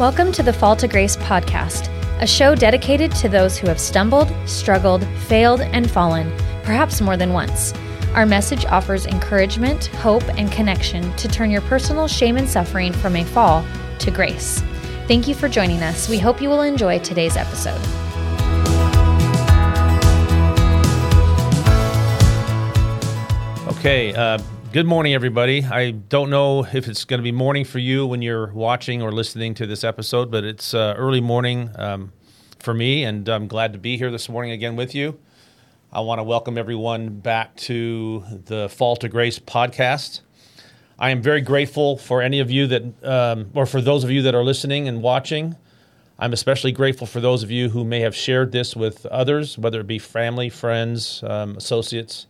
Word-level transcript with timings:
Welcome 0.00 0.32
to 0.32 0.42
the 0.42 0.52
Fall 0.52 0.74
to 0.74 0.88
Grace 0.88 1.16
podcast, 1.16 1.88
a 2.20 2.26
show 2.26 2.56
dedicated 2.56 3.12
to 3.12 3.28
those 3.28 3.56
who 3.56 3.68
have 3.68 3.78
stumbled, 3.78 4.34
struggled, 4.44 5.06
failed, 5.28 5.60
and 5.60 5.88
fallen, 5.88 6.36
perhaps 6.64 7.00
more 7.00 7.16
than 7.16 7.32
once. 7.32 7.72
Our 8.14 8.26
message 8.26 8.66
offers 8.66 9.06
encouragement, 9.06 9.86
hope, 9.86 10.24
and 10.36 10.50
connection 10.50 11.14
to 11.14 11.28
turn 11.28 11.48
your 11.48 11.60
personal 11.60 12.08
shame 12.08 12.36
and 12.36 12.48
suffering 12.48 12.92
from 12.92 13.14
a 13.14 13.22
fall 13.22 13.64
to 14.00 14.10
grace. 14.10 14.64
Thank 15.06 15.28
you 15.28 15.34
for 15.36 15.48
joining 15.48 15.80
us. 15.84 16.08
We 16.08 16.18
hope 16.18 16.42
you 16.42 16.48
will 16.48 16.62
enjoy 16.62 16.98
today's 16.98 17.36
episode. 17.36 17.80
Okay, 23.68 24.12
uh, 24.14 24.38
good 24.74 24.86
morning, 24.88 25.14
everybody. 25.14 25.62
I 25.62 25.92
don't 25.92 26.30
know 26.30 26.64
if 26.64 26.88
it's 26.88 27.04
going 27.04 27.20
to 27.20 27.22
be 27.22 27.30
morning 27.30 27.64
for 27.64 27.78
you 27.78 28.08
when 28.08 28.22
you're 28.22 28.52
watching 28.52 29.02
or 29.02 29.12
listening 29.12 29.54
to 29.54 29.68
this 29.68 29.84
episode, 29.84 30.32
but 30.32 30.42
it's 30.42 30.74
uh, 30.74 30.96
early 30.98 31.20
morning 31.20 31.70
um, 31.76 32.12
for 32.58 32.74
me, 32.74 33.04
and 33.04 33.28
I'm 33.28 33.46
glad 33.46 33.72
to 33.74 33.78
be 33.78 33.96
here 33.96 34.10
this 34.10 34.28
morning 34.28 34.50
again 34.50 34.74
with 34.74 34.92
you. 34.92 35.16
I 35.92 36.00
want 36.00 36.18
to 36.18 36.24
welcome 36.24 36.58
everyone 36.58 37.20
back 37.20 37.54
to 37.58 38.24
the 38.46 38.68
Fall 38.68 38.96
to 38.96 39.08
Grace 39.08 39.38
podcast. 39.38 40.22
I 40.98 41.10
am 41.10 41.22
very 41.22 41.40
grateful 41.40 41.96
for 41.96 42.20
any 42.20 42.40
of 42.40 42.50
you 42.50 42.66
that, 42.66 43.04
um, 43.04 43.52
or 43.54 43.66
for 43.66 43.80
those 43.80 44.02
of 44.02 44.10
you 44.10 44.22
that 44.22 44.34
are 44.34 44.42
listening 44.42 44.88
and 44.88 45.02
watching. 45.02 45.54
I'm 46.18 46.32
especially 46.32 46.72
grateful 46.72 47.06
for 47.06 47.20
those 47.20 47.44
of 47.44 47.50
you 47.52 47.68
who 47.68 47.84
may 47.84 48.00
have 48.00 48.16
shared 48.16 48.50
this 48.50 48.74
with 48.74 49.06
others, 49.06 49.56
whether 49.56 49.78
it 49.78 49.86
be 49.86 50.00
family, 50.00 50.48
friends, 50.50 51.22
um, 51.22 51.56
associates 51.58 52.26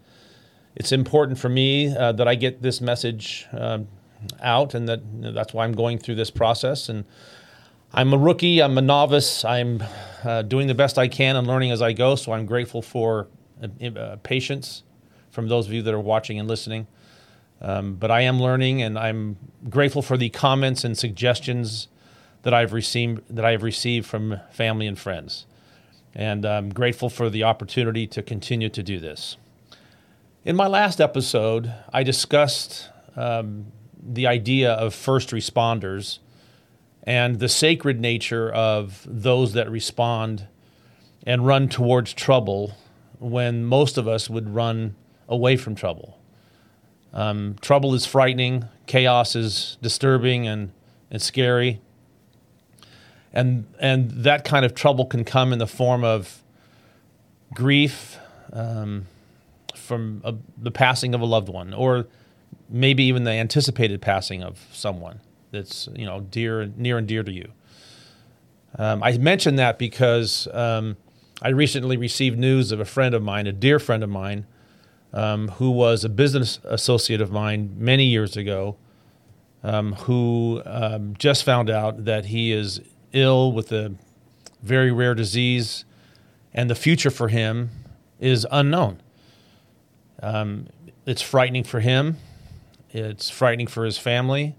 it's 0.77 0.93
important 0.93 1.39
for 1.39 1.49
me 1.49 1.95
uh, 1.95 2.13
that 2.13 2.27
I 2.27 2.35
get 2.35 2.63
this 2.63 2.81
message 2.81 3.47
um, 3.53 3.89
out, 4.41 4.75
and 4.75 4.89
that 4.89 5.03
you 5.15 5.21
know, 5.21 5.33
that's 5.33 5.55
why 5.55 5.65
I'm 5.65 5.75
going 5.75 5.99
through 5.99 6.17
this 6.17 6.31
process. 6.31 6.89
And 6.89 7.05
I'm 7.93 8.13
a 8.13 8.19
rookie. 8.19 8.61
I'm 8.61 8.77
a 8.77 8.83
novice. 8.83 9.45
I'm 9.45 9.83
uh, 10.25 10.43
doing 10.43 10.67
the 10.67 10.75
best 10.75 10.99
I 10.99 11.07
can 11.07 11.37
and 11.37 11.47
learning 11.47 11.71
as 11.71 11.81
I 11.81 11.93
go. 11.93 12.17
So 12.17 12.33
I'm 12.33 12.47
grateful 12.47 12.83
for 12.83 13.29
uh, 13.63 13.87
uh 13.87 14.17
patience 14.17 14.83
from 15.31 15.49
those 15.49 15.67
of 15.67 15.73
you 15.73 15.83
that 15.83 15.95
are 15.95 16.01
watching 16.01 16.39
and 16.39 16.49
listening. 16.49 16.87
Um, 17.61 17.95
but 17.95 18.11
I 18.11 18.23
am 18.23 18.41
learning, 18.41 18.83
and 18.83 18.99
I'm 18.99 19.37
grateful 19.71 20.03
for 20.03 20.17
the 20.17 20.29
comments 20.29 20.85
and 20.85 20.99
suggestions 20.99 21.89
that 22.43 22.53
I've 22.53 22.73
received 22.73 23.23
that 23.31 23.45
I 23.45 23.53
have 23.53 23.63
received 23.63 24.07
from 24.07 24.41
family 24.51 24.87
and 24.87 24.99
friends. 24.99 25.47
And 26.15 26.45
I'm 26.45 26.71
grateful 26.71 27.09
for 27.09 27.31
the 27.31 27.43
opportunity 27.45 28.07
to 28.09 28.23
continue 28.23 28.69
to 28.69 28.83
do 28.83 29.01
this. 29.01 29.37
In 30.47 30.57
my 30.57 30.67
last 30.67 31.01
episode, 31.01 31.73
I 31.91 32.03
discussed 32.03 32.91
um, 33.17 33.73
the 33.99 34.27
idea 34.27 34.75
of 34.75 34.93
first 34.93 35.31
responders 35.31 36.19
and 37.03 37.41
the 37.41 37.49
sacred 37.49 37.99
nature 37.99 38.53
of 38.53 39.07
those 39.09 39.55
that 39.55 39.71
respond 39.71 40.47
and 41.27 41.47
run 41.47 41.71
towards 41.71 42.13
trouble 42.13 42.75
when 43.19 43.65
most 43.65 43.97
of 43.97 44.07
us 44.07 44.29
would 44.29 44.55
run 44.55 44.97
away 45.31 45.57
from 45.57 45.75
trouble. 45.75 46.19
Um, 47.15 47.57
trouble 47.63 47.95
is 47.95 48.05
frightening, 48.05 48.67
chaos 48.87 49.35
is 49.35 49.79
disturbing 49.81 50.47
and, 50.47 50.73
and 51.11 51.23
scary. 51.23 51.81
And, 53.33 53.65
and 53.81 54.11
that 54.11 54.45
kind 54.45 54.67
of 54.67 54.75
trouble 54.75 55.07
can 55.07 55.25
come 55.25 55.55
in 55.55 55.59
the 55.59 55.67
form 55.67 56.05
of 56.05 56.43
grief, 57.55 58.19
um, 58.53 59.07
from 59.85 60.21
a, 60.25 60.35
the 60.59 60.71
passing 60.71 61.15
of 61.15 61.21
a 61.21 61.27
loved 61.27 61.49
one, 61.49 61.73
or 61.73 62.07
maybe 62.69 63.05
even 63.05 63.25
the 63.25 63.31
anticipated 63.31 64.01
passing 64.01 64.43
of 64.43 64.67
someone 64.73 65.21
that's 65.51 65.89
you 65.95 66.07
know 66.07 66.21
dear, 66.21 66.67
near 66.77 66.99
and 66.99 67.07
dear 67.07 67.23
to 67.23 67.33
you. 67.33 67.49
Um, 68.77 69.03
I 69.03 69.17
mention 69.19 69.57
that 69.57 69.79
because 69.79 70.49
um, 70.53 70.97
I 71.41 71.51
recently 71.51 71.97
received 71.97 72.39
news 72.39 72.73
of 72.73 72.81
a 72.81 72.85
friend 72.85 73.15
of 73.15 73.23
mine, 73.23 73.47
a 73.47 73.53
dear 73.53 73.79
friend 73.79 74.03
of 74.03 74.11
mine, 74.11 74.47
um, 75.13 75.49
who 75.49 75.71
was 75.71 76.05
a 76.05 76.09
business 76.09 76.59
associate 76.65 77.21
of 77.21 77.31
mine 77.31 77.77
many 77.79 78.05
years 78.05 78.37
ago, 78.37 78.77
um, 79.63 79.93
who 79.93 80.61
um, 80.67 81.15
just 81.19 81.45
found 81.45 81.71
out 81.71 82.05
that 82.05 82.27
he 82.27 82.53
is 82.53 82.81
ill 83.13 83.53
with 83.53 83.71
a 83.71 83.95
very 84.63 84.91
rare 84.91 85.15
disease, 85.15 85.85
and 86.53 86.69
the 86.69 86.75
future 86.75 87.11
for 87.11 87.29
him 87.29 87.71
is 88.19 88.47
unknown. 88.51 89.01
Um, 90.25 90.69
it's 91.05 91.21
frightening 91.21 91.65
for 91.65 91.81
him. 91.81 92.17
It's 92.91 93.29
frightening 93.29 93.67
for 93.67 93.85
his 93.85 93.99
family. 93.99 94.57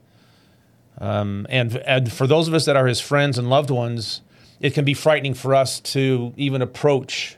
Um, 1.00 1.48
and, 1.50 1.76
and 1.78 2.12
for 2.12 2.28
those 2.28 2.48
of 2.48 2.54
us 2.54 2.66
that 2.66 2.76
are 2.76 2.86
his 2.86 3.02
friends 3.02 3.40
and 3.40 3.50
loved 3.50 3.72
ones, 3.72 4.22
it 4.60 4.76
can 4.76 4.86
be 4.86 4.94
frightening 4.94 5.34
for 5.34 5.56
us 5.56 5.80
to 5.80 6.34
even 6.38 6.62
approach 6.62 7.38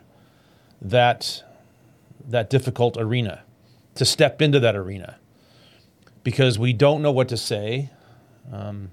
that, 0.81 1.41
that 2.27 2.49
difficult 2.49 2.97
arena, 2.97 3.43
to 3.95 4.03
step 4.03 4.41
into 4.41 4.59
that 4.59 4.75
arena, 4.75 5.17
because 6.23 6.59
we 6.59 6.73
don't 6.73 7.01
know 7.01 7.13
what 7.13 7.29
to 7.29 7.37
say. 7.37 7.89
Um, 8.51 8.91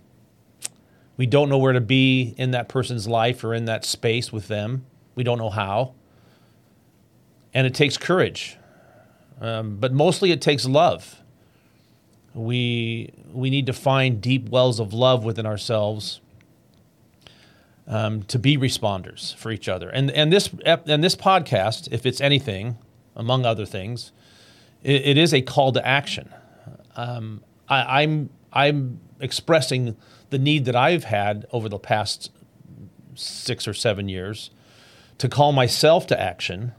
we 1.17 1.27
don't 1.27 1.49
know 1.49 1.59
where 1.59 1.73
to 1.73 1.81
be 1.81 2.35
in 2.39 2.53
that 2.53 2.69
person's 2.69 3.09
life 3.09 3.43
or 3.43 3.53
in 3.53 3.65
that 3.65 3.85
space 3.85 4.33
with 4.33 4.47
them. 4.47 4.87
We 5.17 5.25
don't 5.25 5.39
know 5.39 5.51
how. 5.51 5.95
And 7.53 7.67
it 7.67 7.75
takes 7.75 7.97
courage. 7.97 8.59
Um, 9.41 9.77
but 9.77 9.93
mostly 9.93 10.31
it 10.31 10.41
takes 10.41 10.65
love. 10.65 11.23
We, 12.35 13.13
we 13.33 13.51
need 13.51 13.67
to 13.67 13.73
find 13.73 14.21
deep 14.21 14.49
wells 14.49 14.81
of 14.81 14.93
love 14.93 15.25
within 15.25 15.47
ourselves 15.47 16.21
um, 17.87 18.23
to 18.25 18.39
be 18.39 18.57
responders 18.57 19.35
for 19.35 19.51
each 19.51 19.69
other. 19.69 19.89
And, 19.89 20.11
and, 20.11 20.33
this, 20.33 20.51
and 20.65 21.05
this 21.05 21.17
podcast, 21.17 21.89
if 21.93 22.07
it's 22.07 22.21
anything, 22.21 22.79
among 23.15 23.45
other 23.47 23.67
things, 23.67 24.13
it, 24.83 25.03
it 25.07 25.19
is 25.19 25.33
a 25.33 25.43
call 25.43 25.73
to 25.73 25.87
action. 25.87 26.33
Um, 26.97 27.43
I, 27.69 28.03
I'm, 28.03 28.31
I'm 28.53 29.01
expressing 29.21 29.97
the 30.31 30.39
need 30.39 30.65
that 30.65 30.77
I've 30.77 31.05
had 31.05 31.47
over 31.53 31.69
the 31.69 31.79
past 31.79 32.31
six 33.15 33.69
or 33.69 33.75
seven 33.75 34.09
years 34.09 34.51
to 35.19 35.29
call 35.29 35.53
myself 35.53 36.07
to 36.09 36.21
action 36.21 36.73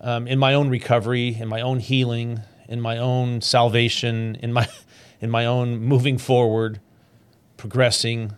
um, 0.00 0.26
in 0.26 0.38
my 0.38 0.54
own 0.54 0.68
recovery, 0.68 1.36
in 1.38 1.48
my 1.48 1.60
own 1.60 1.78
healing, 1.78 2.40
in 2.68 2.80
my 2.80 2.98
own 2.98 3.40
salvation, 3.40 4.36
in 4.36 4.52
my 4.52 4.68
in 5.20 5.30
my 5.30 5.46
own 5.46 5.78
moving 5.78 6.18
forward, 6.18 6.80
progressing, 7.56 8.32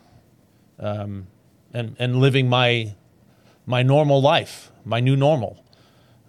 um, 0.78 1.26
and 1.72 1.96
and 1.98 2.16
living 2.16 2.48
my 2.48 2.94
my 3.66 3.82
normal 3.82 4.20
life, 4.20 4.70
my 4.84 5.00
new 5.00 5.16
normal. 5.16 5.64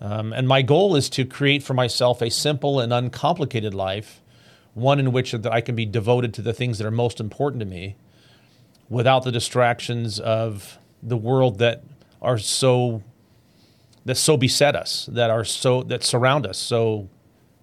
Um, 0.02 0.32
and 0.32 0.48
my 0.48 0.62
goal 0.62 0.96
is 0.96 1.10
to 1.12 1.26
create 1.26 1.62
for 1.62 1.74
myself 1.74 2.22
a 2.22 2.30
simple 2.30 2.80
and 2.80 2.94
uncomplicated 2.94 3.74
life, 3.74 4.22
one 4.74 4.98
in 4.98 5.12
which 5.12 5.34
that 5.34 5.52
I 5.52 5.60
can 5.60 5.76
be 5.76 5.86
devoted 5.86 6.34
to 6.36 6.42
the 6.42 6.54
things 6.54 6.78
that 6.78 6.88
are 6.88 6.92
most 6.92 7.20
important 7.20 7.60
to 7.60 7.66
me, 7.66 7.98
without 8.88 9.24
the 9.24 9.32
distractions 9.32 10.20
of 10.20 10.78
the 11.04 11.18
world 11.18 11.60
that 11.60 11.84
are 12.22 12.38
so 12.38 13.04
that 14.10 14.16
so 14.16 14.36
beset 14.36 14.76
us, 14.76 15.08
that 15.12 15.30
are 15.30 15.46
so 15.46 15.84
that 15.84 16.04
surround 16.04 16.48
us 16.48 16.58
so 16.58 17.08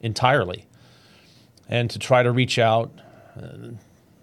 entirely, 0.00 0.64
and 1.68 1.90
to 1.90 1.98
try 1.98 2.22
to 2.22 2.30
reach 2.30 2.56
out. 2.56 2.92
Uh, 3.36 3.72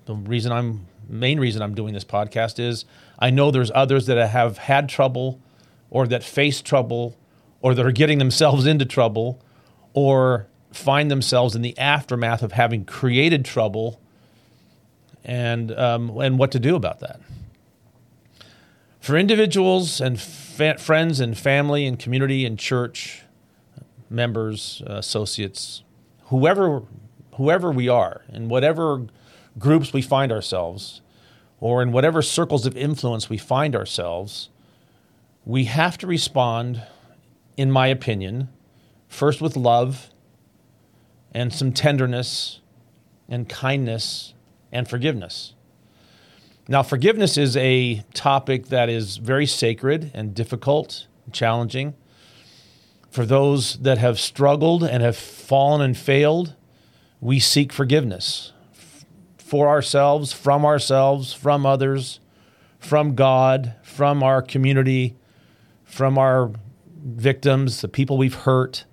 the 0.05 0.15
reason 0.15 0.53
I'm 0.53 0.87
main 1.09 1.37
reason 1.37 1.61
I'm 1.61 1.75
doing 1.75 1.93
this 1.93 2.05
podcast 2.05 2.59
is 2.59 2.85
I 3.19 3.29
know 3.29 3.51
there's 3.51 3.71
others 3.75 4.05
that 4.05 4.17
have 4.17 4.57
had 4.57 4.87
trouble, 4.87 5.41
or 5.89 6.07
that 6.07 6.23
face 6.23 6.61
trouble, 6.61 7.17
or 7.61 7.75
that 7.75 7.85
are 7.85 7.91
getting 7.91 8.19
themselves 8.19 8.65
into 8.65 8.85
trouble, 8.85 9.41
or 9.93 10.47
find 10.71 11.11
themselves 11.11 11.57
in 11.57 11.61
the 11.61 11.77
aftermath 11.77 12.41
of 12.41 12.53
having 12.53 12.85
created 12.85 13.43
trouble, 13.43 13.99
and 15.25 15.77
um, 15.77 16.17
and 16.21 16.39
what 16.39 16.53
to 16.53 16.59
do 16.59 16.77
about 16.77 17.01
that. 17.01 17.19
For 19.01 19.17
individuals 19.17 19.99
and 19.99 20.17
fa- 20.53 20.77
friends 20.77 21.19
and 21.19 21.37
family 21.37 21.85
and 21.85 21.97
community 21.97 22.45
and 22.45 22.57
church 22.57 23.23
members, 24.09 24.83
associates, 24.85 25.83
whoever 26.25 26.83
whoever 27.35 27.71
we 27.71 27.89
are, 27.89 28.21
in 28.31 28.47
whatever 28.47 29.07
groups 29.57 29.91
we 29.91 30.01
find 30.01 30.31
ourselves, 30.31 31.01
or 31.59 31.81
in 31.81 31.91
whatever 31.91 32.21
circles 32.21 32.65
of 32.65 32.77
influence 32.77 33.27
we 33.29 33.37
find 33.37 33.75
ourselves, 33.75 34.49
we 35.43 35.65
have 35.65 35.97
to 35.97 36.05
respond, 36.05 36.83
in 37.57 37.71
my 37.71 37.87
opinion, 37.87 38.49
first 39.07 39.41
with 39.41 39.57
love 39.57 40.11
and 41.33 41.51
some 41.51 41.71
tenderness 41.71 42.59
and 43.27 43.49
kindness 43.49 44.35
and 44.71 44.87
forgiveness. 44.87 45.55
Now, 46.67 46.81
forgiveness 46.81 47.37
is 47.37 47.57
a 47.57 48.03
topic 48.13 48.67
that 48.67 48.87
is 48.87 49.17
very 49.17 49.45
sacred 49.45 50.11
and 50.13 50.33
difficult, 50.33 51.07
and 51.25 51.33
challenging. 51.33 51.93
For 53.11 53.25
those 53.25 53.77
that 53.79 53.97
have 53.97 54.17
struggled 54.19 54.81
and 54.83 55.03
have 55.03 55.17
fallen 55.17 55.81
and 55.81 55.97
failed, 55.97 56.55
we 57.19 57.39
seek 57.39 57.73
forgiveness 57.73 58.53
for 59.37 59.67
ourselves, 59.67 60.31
from 60.31 60.65
ourselves, 60.65 61.33
from 61.33 61.65
others, 61.65 62.21
from 62.79 63.13
God, 63.13 63.75
from 63.83 64.23
our 64.23 64.41
community, 64.41 65.15
from 65.83 66.17
our 66.17 66.51
victims, 66.95 67.81
the 67.81 67.87
people 67.89 68.17
we've 68.17 68.33
hurt, 68.33 68.85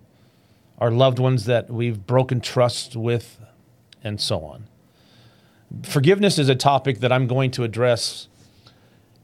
our 0.78 0.90
loved 0.90 1.18
ones 1.18 1.44
that 1.46 1.70
we've 1.70 2.04
broken 2.06 2.40
trust 2.40 2.96
with, 2.96 3.38
and 4.02 4.20
so 4.20 4.40
on. 4.40 4.66
Forgiveness 5.84 6.38
is 6.38 6.48
a 6.48 6.54
topic 6.54 7.00
that 7.00 7.12
I'm 7.12 7.26
going 7.26 7.50
to 7.52 7.64
address 7.64 8.28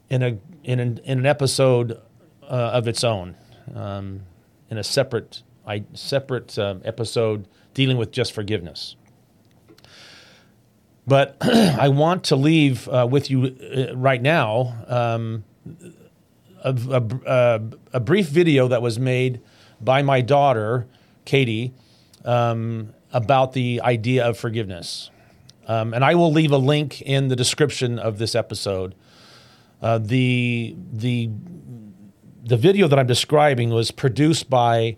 in 0.09 0.23
a 0.23 0.37
in 0.63 0.79
an, 0.79 0.99
in 1.03 1.19
an 1.19 1.25
episode 1.25 1.99
uh, 2.43 2.45
of 2.45 2.87
its 2.87 3.03
own, 3.03 3.35
um, 3.75 4.21
in 4.69 4.77
a 4.77 4.83
separate 4.83 5.43
I, 5.65 5.83
separate 5.93 6.57
um, 6.57 6.81
episode 6.85 7.47
dealing 7.73 7.97
with 7.97 8.11
just 8.11 8.33
forgiveness. 8.33 8.95
But 11.05 11.37
I 11.41 11.89
want 11.89 12.25
to 12.25 12.35
leave 12.35 12.87
uh, 12.87 13.07
with 13.09 13.29
you 13.29 13.55
uh, 13.91 13.95
right 13.95 14.21
now 14.21 14.83
um, 14.87 15.43
a, 16.63 16.73
a, 17.25 17.61
a, 17.93 17.99
brief 17.99 18.27
video 18.27 18.67
that 18.67 18.81
was 18.81 18.97
made 18.99 19.41
by 19.79 20.01
my 20.01 20.21
daughter, 20.21 20.87
Katie, 21.23 21.73
um, 22.25 22.93
about 23.13 23.53
the 23.53 23.81
idea 23.81 24.25
of 24.25 24.37
forgiveness. 24.37 25.09
Um, 25.67 25.93
and 25.93 26.03
I 26.03 26.15
will 26.15 26.31
leave 26.31 26.51
a 26.51 26.57
link 26.57 27.01
in 27.01 27.27
the 27.27 27.35
description 27.35 27.99
of 27.99 28.17
this 28.17 28.33
episode. 28.35 28.95
Uh, 29.81 29.97
the, 29.97 30.75
the, 30.91 31.29
the 32.43 32.57
video 32.57 32.87
that 32.87 32.97
I'm 32.97 33.05
describing 33.05 33.69
was 33.69 33.91
produced 33.91 34.49
by 34.49 34.95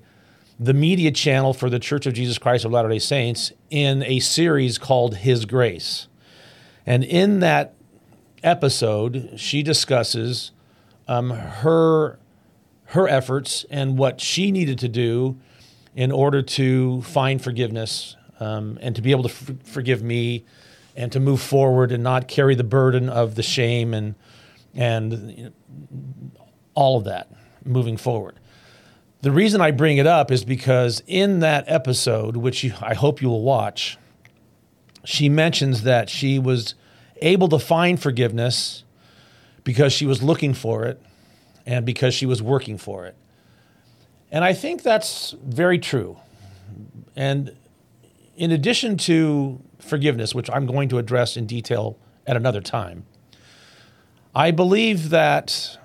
the 0.59 0.73
media 0.73 1.11
channel 1.11 1.53
for 1.53 1.69
the 1.69 1.79
Church 1.79 2.05
of 2.05 2.13
Jesus 2.13 2.37
Christ 2.37 2.65
of 2.65 2.71
Latter 2.71 2.89
day 2.89 2.99
Saints 2.99 3.51
in 3.69 4.03
a 4.03 4.19
series 4.19 4.77
called 4.77 5.17
His 5.17 5.45
Grace. 5.45 6.07
And 6.85 7.03
in 7.03 7.39
that 7.39 7.73
episode, 8.43 9.33
she 9.37 9.63
discusses 9.63 10.51
um, 11.07 11.31
her, 11.31 12.19
her 12.85 13.07
efforts 13.07 13.65
and 13.71 13.97
what 13.97 14.21
she 14.21 14.51
needed 14.51 14.77
to 14.79 14.87
do 14.87 15.39
in 15.95 16.11
order 16.11 16.41
to 16.41 17.01
find 17.01 17.41
forgiveness 17.41 18.15
um, 18.39 18.77
and 18.81 18.95
to 18.95 19.01
be 19.01 19.11
able 19.11 19.23
to 19.23 19.29
f- 19.29 19.51
forgive 19.63 20.01
me 20.01 20.45
and 20.95 21.11
to 21.11 21.19
move 21.19 21.41
forward 21.41 21.91
and 21.91 22.03
not 22.03 22.27
carry 22.27 22.55
the 22.55 22.63
burden 22.63 23.09
of 23.09 23.35
the 23.35 23.43
shame 23.43 23.93
and, 23.93 24.15
and 24.73 25.31
you 25.31 25.43
know, 25.45 25.51
all 26.73 26.97
of 26.97 27.05
that 27.05 27.31
moving 27.65 27.97
forward. 27.97 28.39
The 29.21 29.31
reason 29.31 29.59
I 29.59 29.71
bring 29.71 29.97
it 29.97 30.07
up 30.07 30.31
is 30.31 30.45
because 30.45 31.03
in 31.05 31.39
that 31.39 31.65
episode, 31.67 32.37
which 32.37 32.63
you, 32.63 32.73
I 32.81 32.93
hope 32.93 33.21
you 33.21 33.27
will 33.27 33.43
watch, 33.43 33.97
she 35.03 35.27
mentions 35.27 35.83
that 35.83 36.09
she 36.09 36.39
was 36.39 36.75
able 37.21 37.49
to 37.49 37.59
find 37.59 38.01
forgiveness 38.01 38.83
because 39.63 39.91
she 39.91 40.05
was 40.05 40.23
looking 40.23 40.53
for 40.53 40.85
it 40.85 41.01
and 41.65 41.85
because 41.85 42.13
she 42.13 42.25
was 42.25 42.41
working 42.41 42.77
for 42.77 43.05
it. 43.05 43.17
And 44.31 44.43
I 44.43 44.53
think 44.53 44.83
that's 44.83 45.35
very 45.43 45.79
true. 45.79 46.17
And 47.15 47.55
in 48.39 48.53
addition 48.53 48.95
to 48.95 49.61
forgiveness, 49.79 50.33
which 50.33 50.49
I'm 50.49 50.65
going 50.65 50.87
to 50.89 50.97
address 50.97 51.35
in 51.35 51.45
detail 51.45 51.99
at 52.25 52.37
another 52.37 52.61
time, 52.61 53.05
I 54.33 54.51
believe 54.51 55.09
that 55.09 55.77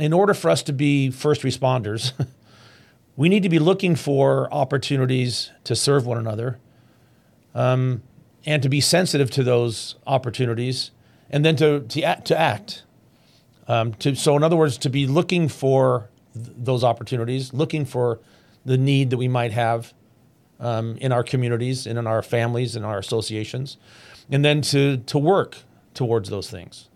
in 0.00 0.12
order 0.14 0.32
for 0.32 0.48
us 0.50 0.62
to 0.62 0.72
be 0.72 1.10
first 1.10 1.42
responders, 1.42 2.12
we 3.16 3.28
need 3.28 3.42
to 3.42 3.50
be 3.50 3.58
looking 3.58 3.96
for 3.96 4.52
opportunities 4.52 5.50
to 5.64 5.76
serve 5.76 6.06
one 6.06 6.16
another 6.16 6.58
um, 7.54 8.02
and 8.46 8.62
to 8.62 8.70
be 8.70 8.80
sensitive 8.80 9.30
to 9.32 9.42
those 9.42 9.96
opportunities 10.06 10.90
and 11.28 11.44
then 11.44 11.54
to, 11.56 11.80
to, 11.80 12.02
act. 12.02 12.26
To 12.28 12.38
act. 12.38 12.84
Um, 13.68 13.92
to, 13.94 14.14
so, 14.14 14.36
in 14.38 14.42
other 14.42 14.56
words, 14.56 14.78
to 14.78 14.88
be 14.88 15.06
looking 15.06 15.48
for 15.48 16.08
th- 16.32 16.46
those 16.56 16.82
opportunities, 16.82 17.52
looking 17.52 17.84
for 17.84 18.20
the 18.64 18.78
need 18.78 19.10
that 19.10 19.18
we 19.18 19.28
might 19.28 19.52
have 19.52 19.92
um, 20.62 20.96
in 20.98 21.12
our 21.12 21.24
communities 21.24 21.86
and 21.86 21.98
in 21.98 22.06
our 22.06 22.22
families 22.22 22.76
and 22.76 22.86
our 22.86 22.98
associations, 22.98 23.76
and 24.30 24.44
then 24.44 24.62
to, 24.62 24.98
to 24.98 25.18
work 25.18 25.58
towards 25.92 26.30
those 26.30 26.48
things. 26.48 26.88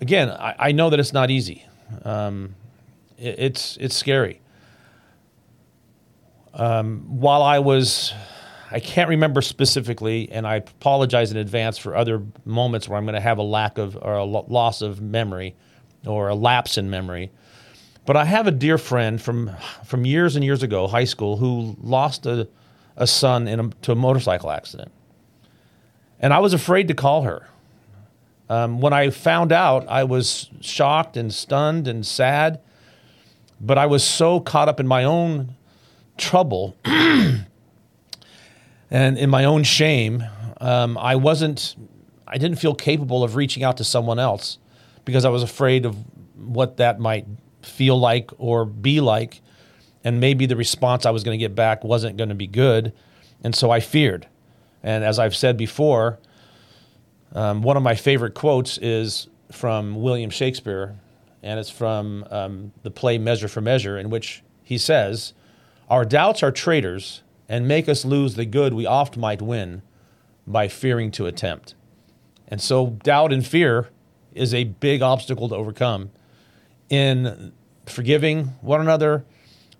Again, 0.00 0.28
I, 0.30 0.54
I 0.58 0.72
know 0.72 0.90
that 0.90 1.00
it's 1.00 1.12
not 1.12 1.30
easy. 1.30 1.64
Um, 2.04 2.54
it, 3.16 3.36
it's 3.38 3.76
it's 3.78 3.96
scary. 3.96 4.40
Um, 6.54 7.20
while 7.20 7.42
I 7.42 7.60
was, 7.60 8.12
I 8.70 8.80
can't 8.80 9.08
remember 9.08 9.42
specifically, 9.42 10.28
and 10.32 10.46
I 10.46 10.56
apologize 10.56 11.30
in 11.30 11.36
advance 11.36 11.78
for 11.78 11.94
other 11.94 12.22
moments 12.44 12.88
where 12.88 12.98
I'm 12.98 13.04
going 13.04 13.14
to 13.14 13.20
have 13.20 13.38
a 13.38 13.42
lack 13.44 13.78
of 13.78 13.96
or 13.96 14.14
a 14.14 14.24
loss 14.24 14.82
of 14.82 15.00
memory 15.00 15.54
or 16.04 16.28
a 16.28 16.34
lapse 16.34 16.78
in 16.78 16.90
memory. 16.90 17.30
But 18.06 18.16
I 18.16 18.24
have 18.24 18.46
a 18.46 18.50
dear 18.50 18.78
friend 18.78 19.20
from 19.20 19.50
from 19.84 20.04
years 20.04 20.34
and 20.34 20.44
years 20.44 20.62
ago, 20.62 20.88
high 20.88 21.04
school, 21.04 21.36
who 21.36 21.76
lost 21.80 22.26
a, 22.26 22.48
a 22.98 23.06
son 23.06 23.48
in 23.48 23.60
a, 23.60 23.68
to 23.82 23.92
a 23.92 23.94
motorcycle 23.94 24.50
accident, 24.50 24.92
and 26.20 26.34
I 26.34 26.40
was 26.40 26.52
afraid 26.52 26.88
to 26.88 26.94
call 26.94 27.22
her. 27.22 27.48
Um, 28.50 28.80
when 28.80 28.92
I 28.92 29.10
found 29.10 29.52
out, 29.52 29.86
I 29.88 30.04
was 30.04 30.48
shocked 30.60 31.16
and 31.16 31.32
stunned 31.32 31.86
and 31.86 32.04
sad, 32.04 32.60
but 33.60 33.78
I 33.78 33.86
was 33.86 34.04
so 34.04 34.40
caught 34.40 34.68
up 34.68 34.80
in 34.80 34.86
my 34.86 35.04
own 35.04 35.54
trouble 36.16 36.76
and 36.84 37.46
in 38.90 39.30
my 39.30 39.44
own 39.44 39.62
shame, 39.62 40.24
um, 40.60 40.98
I 40.98 41.16
wasn't, 41.16 41.76
I 42.26 42.38
didn't 42.38 42.58
feel 42.58 42.74
capable 42.74 43.22
of 43.22 43.36
reaching 43.36 43.62
out 43.62 43.76
to 43.78 43.84
someone 43.84 44.18
else 44.18 44.58
because 45.04 45.24
I 45.24 45.28
was 45.28 45.42
afraid 45.42 45.86
of 45.86 45.96
what 46.36 46.78
that 46.78 46.98
might 46.98 47.26
feel 47.62 47.98
like 47.98 48.30
or 48.38 48.64
be 48.64 49.00
like. 49.00 49.40
And 50.04 50.20
maybe 50.20 50.46
the 50.46 50.56
response 50.56 51.06
I 51.06 51.10
was 51.10 51.24
going 51.24 51.38
to 51.38 51.42
get 51.42 51.54
back 51.54 51.84
wasn't 51.84 52.16
going 52.16 52.28
to 52.28 52.34
be 52.34 52.46
good. 52.46 52.92
And 53.42 53.54
so 53.54 53.70
I 53.70 53.80
feared. 53.80 54.26
And 54.82 55.04
as 55.04 55.18
I've 55.18 55.34
said 55.34 55.56
before, 55.56 56.18
um, 57.34 57.62
one 57.62 57.76
of 57.76 57.82
my 57.82 57.94
favorite 57.94 58.34
quotes 58.34 58.78
is 58.78 59.28
from 59.50 60.00
William 60.00 60.30
Shakespeare, 60.30 60.96
and 61.42 61.58
it's 61.58 61.70
from 61.70 62.26
um, 62.30 62.72
the 62.82 62.90
play 62.90 63.18
Measure 63.18 63.48
for 63.48 63.60
Measure, 63.60 63.98
in 63.98 64.10
which 64.10 64.42
he 64.62 64.78
says, 64.78 65.34
Our 65.88 66.04
doubts 66.04 66.42
are 66.42 66.52
traitors 66.52 67.22
and 67.48 67.66
make 67.66 67.88
us 67.88 68.04
lose 68.04 68.34
the 68.34 68.44
good 68.44 68.74
we 68.74 68.86
oft 68.86 69.16
might 69.16 69.42
win 69.42 69.82
by 70.46 70.68
fearing 70.68 71.10
to 71.12 71.26
attempt. 71.26 71.74
And 72.46 72.60
so, 72.60 72.86
doubt 73.02 73.32
and 73.32 73.46
fear 73.46 73.88
is 74.34 74.54
a 74.54 74.64
big 74.64 75.02
obstacle 75.02 75.48
to 75.48 75.54
overcome 75.54 76.10
in 76.88 77.52
forgiving 77.86 78.44
one 78.60 78.80
another, 78.80 79.24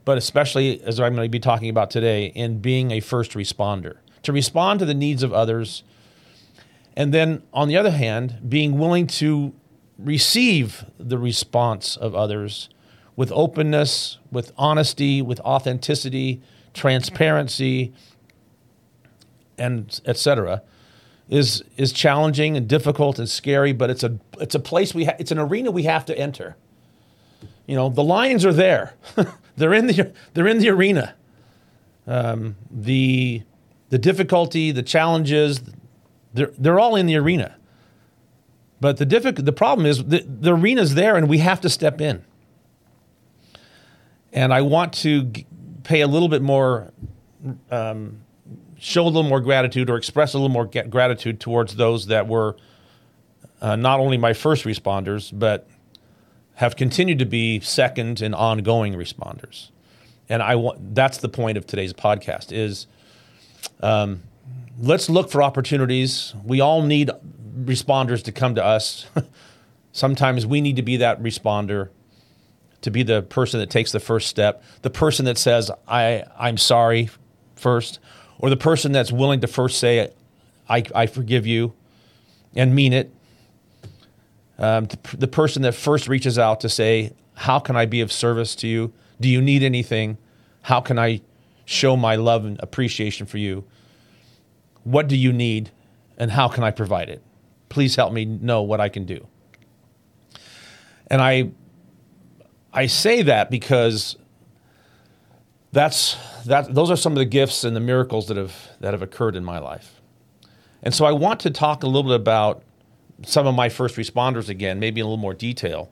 but 0.09 0.17
especially, 0.17 0.83
as 0.85 0.99
I'm 0.99 1.15
going 1.15 1.27
to 1.27 1.29
be 1.29 1.39
talking 1.39 1.69
about 1.69 1.91
today, 1.91 2.29
in 2.29 2.61
being 2.61 2.93
a 2.93 3.01
first 3.01 3.33
responder. 3.33 3.99
To 4.23 4.33
respond 4.33 4.81
to 4.81 4.87
the 4.87 4.95
needs 4.95 5.23
of 5.23 5.35
others 5.35 5.83
and 6.97 7.13
then, 7.13 7.43
on 7.53 7.69
the 7.69 7.77
other 7.77 7.91
hand, 7.91 8.39
being 8.49 8.79
willing 8.79 9.07
to 9.19 9.53
receive 9.99 10.87
the 10.99 11.19
response 11.19 11.95
of 11.95 12.15
others 12.15 12.71
with 13.17 13.31
openness, 13.33 14.17
with 14.33 14.51
honesty, 14.57 15.21
with 15.21 15.41
authenticity, 15.41 16.41
transparency, 16.73 17.93
and 19.59 20.01
etc. 20.07 20.63
is 21.29 21.63
is 21.77 21.93
challenging 21.93 22.57
and 22.57 22.67
difficult 22.67 23.19
and 23.19 23.29
scary, 23.29 23.75
but 23.75 23.91
it's 23.91 24.03
a 24.03 24.19
it's 24.41 24.55
a 24.55 24.61
place 24.61 24.95
we 24.95 25.05
ha- 25.05 25.17
it's 25.19 25.33
an 25.33 25.39
arena 25.39 25.71
we 25.71 25.83
have 25.83 26.07
to 26.07 26.19
enter. 26.19 26.57
You 27.69 27.77
know, 27.77 27.89
the 27.89 28.03
lions 28.03 28.45
are 28.45 28.53
there; 28.53 28.95
they're 29.57 29.75
in 29.75 29.87
the 29.87 30.13
they're 30.35 30.49
in 30.49 30.59
the 30.59 30.71
arena. 30.71 31.15
Um, 32.09 32.57
the 32.71 33.43
the 33.91 33.99
difficulty, 33.99 34.71
the 34.71 34.83
challenges, 34.83 35.63
they're, 36.35 36.53
they're 36.59 36.79
all 36.79 36.97
in 36.97 37.07
the 37.07 37.17
arena. 37.17 37.57
But 38.81 38.99
the, 38.99 39.07
difficult, 39.07 39.45
the 39.45 39.53
problem 39.53 39.87
is 39.87 40.05
the, 40.05 40.21
the 40.21 40.53
arena's 40.53 40.95
there 40.95 41.17
and 41.17 41.29
we 41.29 41.39
have 41.39 41.61
to 41.63 41.69
step 41.69 42.01
in. 42.01 42.25
And 44.33 44.53
I 44.53 44.61
want 44.61 44.93
to 44.95 45.25
g- 45.25 45.47
pay 45.85 46.03
a 46.03 46.07
little 46.07 46.29
bit 46.29 46.43
more, 46.43 46.93
um, 47.71 48.21
show 48.79 49.05
a 49.05 49.07
little 49.07 49.23
more 49.25 49.41
gratitude 49.41 49.91
or 49.91 49.97
express 49.97 50.35
a 50.35 50.39
little 50.39 50.51
more 50.51 50.67
gratitude 50.67 51.41
towards 51.41 51.77
those 51.77 52.07
that 52.07 52.29
were 52.29 52.57
uh, 53.61 53.75
not 53.75 53.99
only 53.99 54.17
my 54.17 54.33
first 54.33 54.65
responders, 54.65 55.37
but 55.37 55.69
have 56.59 56.75
continued 56.75 57.21
to 57.21 57.25
be 57.25 57.61
second 57.61 58.21
and 58.21 58.35
ongoing 58.35 58.95
responders. 58.95 59.71
And 60.29 60.43
I 60.43 60.57
want 60.57 60.93
that's 60.93 61.19
the 61.19 61.29
point 61.29 61.57
of 61.57 61.67
today's 61.69 61.93
podcast 61.93 62.51
is 62.51 62.89
um, 63.81 64.25
let's 64.77 65.09
look 65.09 65.31
for 65.31 65.41
opportunities. 65.41 66.35
We 66.45 66.61
all 66.61 66.83
need 66.83 67.13
responders 67.61 68.25
to 68.25 68.33
come 68.33 68.57
to 68.57 68.65
us. 68.65 69.07
Sometimes 69.93 70.47
we 70.47 70.61
need 70.61 70.75
to 70.75 70.83
be 70.83 70.97
that 70.97 71.23
responder, 71.23 71.91
to 72.81 72.91
be 72.91 73.05
the 73.05 73.23
person 73.23 73.61
that 73.61 73.71
takes 73.71 73.93
the 73.93 74.01
first 74.01 74.27
step, 74.27 74.65
the 74.83 74.91
person 74.91 75.27
that 75.27 75.39
says, 75.39 75.71
I, 75.87 76.25
I'm 76.37 76.57
sorry 76.57 77.09
first, 77.55 78.01
or 78.41 78.51
the 78.51 78.57
person 78.57 78.91
that's 78.91 79.13
willing 79.13 79.41
to 79.43 79.47
first 79.47 79.79
say, 79.79 80.11
I, 80.69 80.83
I 80.93 81.07
forgive 81.07 81.47
you. 81.47 81.75
and 82.57 82.75
mean 82.75 82.93
it. 82.93 83.15
Um, 84.59 84.89
the, 85.17 85.29
person 85.29 85.63
that 85.63 85.75
first 85.75 86.09
reaches 86.09 86.39
out 86.39 86.61
to 86.61 86.69
say, 86.69 87.13
How 87.35 87.59
can 87.59 87.77
I 87.77 87.87
be 87.87 88.01
of 88.01 88.11
service 88.11 88.55
to 88.57 88.69
you? 88.69 88.93
Do 89.21 89.29
you 89.29 89.41
need 89.41 89.63
anything? 89.63 90.19
How 90.63 90.81
can 90.81 90.99
I 90.99 91.21
show 91.65 91.97
my 91.97 92.17
love 92.17 92.45
and 92.45 92.59
appreciation 92.61 93.27
for 93.27 93.39
you? 93.39 93.65
What 94.85 95.07
do 95.07 95.17
you 95.17 95.33
need? 95.33 95.71
And 96.17 96.33
how 96.33 96.49
can 96.49 96.65
I 96.65 96.71
provide 96.73 97.09
it? 97.09 97.23
Please 97.69 97.95
help 97.95 98.13
me 98.13 98.25
know 98.25 98.63
what 98.63 98.81
I 98.81 98.89
can 98.89 99.05
do. 99.05 99.27
And 101.07 101.23
I, 101.23 101.51
I 102.73 102.87
say 102.87 103.23
that 103.23 103.51
because 103.51 104.17
that's, 105.73 106.17
that, 106.47 106.75
those 106.75 106.91
are 106.91 106.97
some 106.97 107.13
of 107.13 107.19
the 107.19 107.25
gifts 107.25 107.65
and 107.65 107.77
the 107.77 107.81
miracles 107.81 108.29
that 108.29 108.37
have, 108.37 108.55
that 108.81 108.95
have 108.95 109.03
occurred 109.03 109.37
in 109.37 109.45
my 109.45 109.59
life. 109.59 110.01
And 110.83 110.95
so 110.95 111.05
I 111.05 111.13
want 111.13 111.41
to 111.41 111.51
talk 111.51 111.83
a 111.83 111.87
little 111.87 112.05
bit 112.05 112.17
about 112.17 112.63
some 113.23 113.47
of 113.47 113.55
my 113.55 113.69
first 113.69 113.97
responders 113.97 114.49
again, 114.49 114.79
maybe 114.79 115.01
in 115.01 115.07
a 115.07 115.09
little 115.09 115.17
more 115.17 115.35
detail. 115.35 115.91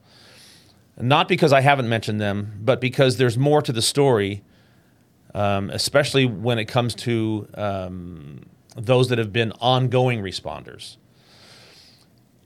Not 0.99 1.29
because 1.29 1.53
I 1.53 1.61
haven't 1.61 1.89
mentioned 1.89 2.21
them, 2.21 2.59
but 2.63 2.81
because 2.81 3.19
there's 3.19 3.37
more 3.37 3.61
to 3.63 3.73
the 3.73 3.83
story, 3.83 4.43
um, 5.35 5.69
especially 5.71 6.25
when 6.25 6.59
it 6.59 6.67
comes 6.67 6.95
to 6.95 7.49
um, 7.55 8.43
those 8.77 9.09
that 9.09 9.19
have 9.19 9.33
been 9.33 9.53
ongoing 9.61 10.23
responders. 10.23 10.97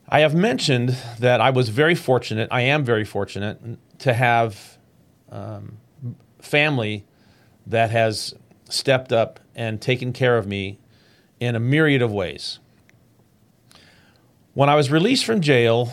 I 0.09 0.21
have 0.21 0.35
mentioned 0.35 0.97
that 1.21 1.41
I 1.41 1.51
was 1.51 1.69
very 1.69 1.95
fortunate, 1.95 2.49
I 2.51 2.63
am 2.63 2.85
very 2.85 3.05
fortunate 3.05 3.61
to 4.01 4.13
have 4.13 4.79
um, 5.31 5.79
family 6.41 7.05
that 7.67 7.91
has 7.91 8.35
stepped 8.69 9.13
up 9.13 9.39
and 9.55 9.81
taken 9.81 10.13
care 10.13 10.37
of 10.37 10.49
me 10.49 10.79
in 11.39 11.55
a 11.55 11.61
myriad 11.61 12.03
of 12.03 12.11
ways. 12.11 12.59
When 14.53 14.69
I 14.69 14.75
was 14.75 14.91
released 14.91 15.25
from 15.25 15.41
jail, 15.41 15.93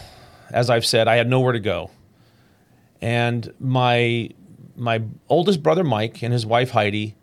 as 0.50 0.70
I've 0.70 0.86
said, 0.86 1.08
I 1.08 1.18
had 1.18 1.30
nowhere 1.30 1.54
to 1.54 1.60
go. 1.60 1.92
And 3.02 3.54
my, 3.60 4.32
my 4.76 5.04
oldest 5.30 5.62
brother, 5.62 5.84
Mike, 5.84 6.24
and 6.24 6.34
his 6.34 6.46
wife, 6.46 6.72
Heidi, 6.72 7.16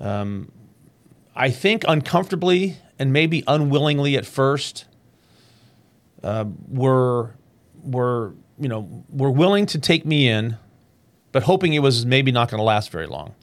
um, 0.00 0.52
I 1.34 1.50
think 1.50 1.84
uncomfortably 1.88 2.76
and 3.00 3.12
maybe 3.12 3.42
unwillingly 3.48 4.16
at 4.16 4.24
first, 4.24 4.84
uh, 6.22 6.44
were, 6.68 7.34
were, 7.82 8.34
you 8.58 8.68
know, 8.68 9.04
were 9.08 9.30
willing 9.30 9.66
to 9.66 9.78
take 9.78 10.06
me 10.06 10.28
in, 10.28 10.56
but 11.32 11.42
hoping 11.42 11.72
it 11.72 11.80
was 11.80 12.06
maybe 12.06 12.30
not 12.30 12.48
going 12.48 12.58
to 12.58 12.64
last 12.64 12.90
very 12.90 13.06
long. 13.06 13.34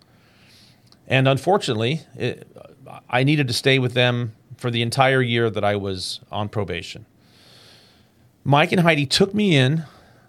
And 1.07 1.27
unfortunately, 1.27 2.01
it, 2.15 2.47
I 3.09 3.23
needed 3.25 3.47
to 3.49 3.53
stay 3.53 3.79
with 3.79 3.93
them 3.93 4.33
for 4.55 4.71
the 4.71 4.81
entire 4.81 5.21
year 5.21 5.49
that 5.49 5.63
I 5.65 5.75
was 5.75 6.21
on 6.31 6.47
probation. 6.47 7.05
Mike 8.47 8.71
and 8.71 8.79
Heidi 8.79 9.05
took 9.05 9.33
me 9.33 9.57
in. 9.57 9.83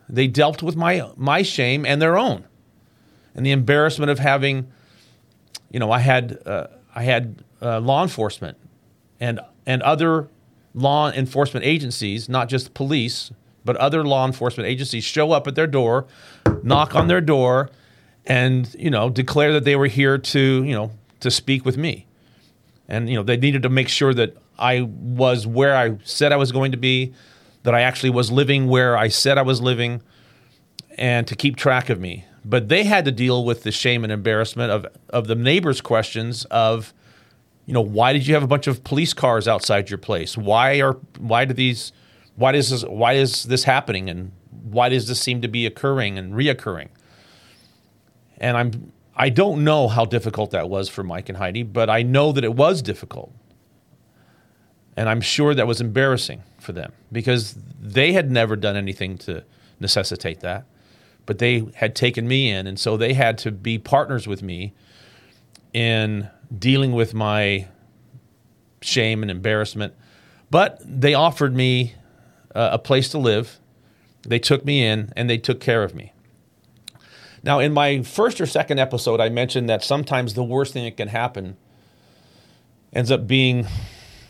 They 0.08 0.26
dealt 0.26 0.60
with 0.60 0.74
my 0.74 1.08
my 1.16 1.42
shame 1.42 1.86
and 1.86 2.02
their 2.02 2.18
own, 2.18 2.44
and 3.32 3.46
the 3.46 3.52
embarrassment 3.52 4.10
of 4.10 4.18
having, 4.18 4.66
you 5.70 5.78
know, 5.78 5.92
I 5.92 6.00
had 6.00 6.36
uh, 6.44 6.66
I 6.96 7.04
had 7.04 7.44
uh, 7.62 7.78
law 7.78 8.02
enforcement 8.02 8.58
and 9.20 9.38
and 9.66 9.82
other 9.82 10.28
law 10.74 11.12
enforcement 11.12 11.64
agencies, 11.64 12.28
not 12.28 12.48
just 12.48 12.74
police, 12.74 13.30
but 13.64 13.76
other 13.76 14.02
law 14.02 14.26
enforcement 14.26 14.68
agencies 14.68 15.04
show 15.04 15.30
up 15.30 15.46
at 15.46 15.54
their 15.54 15.68
door, 15.68 16.08
knock 16.64 16.96
on 16.96 17.06
their 17.06 17.20
door, 17.20 17.70
and 18.26 18.74
you 18.76 18.90
know 18.90 19.10
declare 19.10 19.52
that 19.52 19.62
they 19.62 19.76
were 19.76 19.86
here 19.86 20.18
to 20.18 20.64
you 20.64 20.74
know 20.74 20.90
to 21.20 21.30
speak 21.30 21.64
with 21.64 21.76
me, 21.76 22.04
and 22.88 23.08
you 23.08 23.14
know 23.14 23.22
they 23.22 23.36
needed 23.36 23.62
to 23.62 23.68
make 23.68 23.88
sure 23.88 24.12
that 24.12 24.36
I 24.58 24.80
was 24.82 25.46
where 25.46 25.76
I 25.76 25.98
said 26.02 26.32
I 26.32 26.36
was 26.36 26.50
going 26.50 26.72
to 26.72 26.78
be 26.78 27.14
that 27.68 27.74
I 27.74 27.82
actually 27.82 28.08
was 28.08 28.30
living 28.30 28.68
where 28.68 28.96
I 28.96 29.08
said 29.08 29.36
I 29.36 29.42
was 29.42 29.60
living 29.60 30.00
and 30.96 31.26
to 31.26 31.36
keep 31.36 31.56
track 31.56 31.90
of 31.90 32.00
me. 32.00 32.24
But 32.42 32.70
they 32.70 32.84
had 32.84 33.04
to 33.04 33.12
deal 33.12 33.44
with 33.44 33.62
the 33.62 33.70
shame 33.70 34.04
and 34.04 34.10
embarrassment 34.10 34.70
of, 34.70 34.86
of 35.10 35.26
the 35.26 35.34
neighbors' 35.34 35.82
questions 35.82 36.46
of, 36.46 36.94
you 37.66 37.74
know, 37.74 37.82
why 37.82 38.14
did 38.14 38.26
you 38.26 38.32
have 38.32 38.42
a 38.42 38.46
bunch 38.46 38.68
of 38.68 38.84
police 38.84 39.12
cars 39.12 39.46
outside 39.46 39.90
your 39.90 39.98
place? 39.98 40.34
Why 40.34 40.80
are 40.80 40.94
why 41.18 41.44
do 41.44 41.52
these 41.52 41.92
why 42.36 42.52
does 42.52 42.70
this 42.70 42.84
why 42.84 43.12
is 43.12 43.42
this 43.42 43.64
happening 43.64 44.08
and 44.08 44.32
why 44.62 44.88
does 44.88 45.06
this 45.06 45.20
seem 45.20 45.42
to 45.42 45.48
be 45.48 45.66
occurring 45.66 46.16
and 46.16 46.32
reoccurring? 46.32 46.88
And 48.38 48.56
I'm 48.56 48.92
I 49.14 49.28
don't 49.28 49.62
know 49.62 49.88
how 49.88 50.06
difficult 50.06 50.52
that 50.52 50.70
was 50.70 50.88
for 50.88 51.02
Mike 51.02 51.28
and 51.28 51.36
Heidi, 51.36 51.64
but 51.64 51.90
I 51.90 52.00
know 52.00 52.32
that 52.32 52.44
it 52.44 52.54
was 52.54 52.80
difficult. 52.80 53.30
And 54.96 55.06
I'm 55.06 55.20
sure 55.20 55.54
that 55.54 55.66
was 55.66 55.82
embarrassing 55.82 56.42
for 56.58 56.72
them 56.72 56.92
because 57.10 57.56
they 57.80 58.12
had 58.12 58.30
never 58.30 58.56
done 58.56 58.76
anything 58.76 59.18
to 59.18 59.44
necessitate 59.80 60.40
that. 60.40 60.64
But 61.26 61.38
they 61.38 61.66
had 61.74 61.94
taken 61.94 62.26
me 62.26 62.50
in, 62.50 62.66
and 62.66 62.80
so 62.80 62.96
they 62.96 63.12
had 63.12 63.36
to 63.38 63.52
be 63.52 63.78
partners 63.78 64.26
with 64.26 64.42
me 64.42 64.72
in 65.74 66.30
dealing 66.56 66.92
with 66.92 67.12
my 67.12 67.68
shame 68.80 69.22
and 69.22 69.30
embarrassment. 69.30 69.94
But 70.50 70.80
they 70.84 71.12
offered 71.14 71.54
me 71.54 71.94
uh, 72.54 72.70
a 72.72 72.78
place 72.78 73.10
to 73.10 73.18
live. 73.18 73.58
They 74.22 74.38
took 74.38 74.64
me 74.64 74.84
in 74.84 75.12
and 75.16 75.28
they 75.28 75.38
took 75.38 75.60
care 75.60 75.82
of 75.82 75.94
me. 75.94 76.12
Now, 77.42 77.60
in 77.60 77.72
my 77.72 78.02
first 78.02 78.40
or 78.40 78.46
second 78.46 78.78
episode, 78.78 79.20
I 79.20 79.28
mentioned 79.28 79.68
that 79.68 79.84
sometimes 79.84 80.34
the 80.34 80.42
worst 80.42 80.72
thing 80.72 80.84
that 80.84 80.96
can 80.96 81.08
happen 81.08 81.56
ends 82.92 83.10
up 83.10 83.26
being 83.26 83.66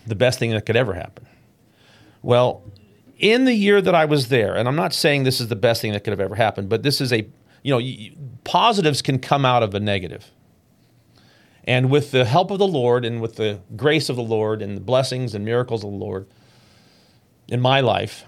the 0.06 0.14
best 0.14 0.38
thing 0.38 0.50
that 0.50 0.66
could 0.66 0.76
ever 0.76 0.94
happen. 0.94 1.26
Well, 2.23 2.63
in 3.19 3.45
the 3.45 3.55
year 3.55 3.81
that 3.81 3.95
I 3.95 4.05
was 4.05 4.29
there, 4.29 4.55
and 4.55 4.69
I'm 4.69 4.77
not 4.77 4.93
saying 4.93 5.25
this 5.25 5.41
is 5.41 5.49
the 5.49 5.57
best 5.57 5.83
thing 5.83 5.93
that 5.93 6.05
could 6.05 6.13
have 6.13 6.21
ever 6.21 6.35
happened, 6.35 6.69
but 6.69 6.83
this 6.83 7.01
is 7.01 7.13
a, 7.13 7.29
you 7.63 7.79
know, 7.79 8.17
positives 8.45 9.03
can 9.03 9.19
come 9.19 9.45
out 9.45 9.63
of 9.63 9.75
a 9.75 9.81
negative. 9.81 10.31
And 11.65 11.91
with 11.91 12.13
the 12.13 12.25
help 12.25 12.51
of 12.51 12.59
the 12.59 12.67
Lord 12.67 13.05
and 13.05 13.21
with 13.21 13.37
the 13.37 13.61
grace 13.77 14.09
of 14.09 14.17
the 14.17 14.23
Lord 14.23 14.63
and 14.63 14.77
the 14.77 14.81
blessings 14.81 15.35
and 15.35 15.45
miracles 15.45 15.85
of 15.85 15.91
the 15.91 15.97
Lord 15.97 16.27
in 17.49 17.61
my 17.61 17.81
life, 17.81 18.25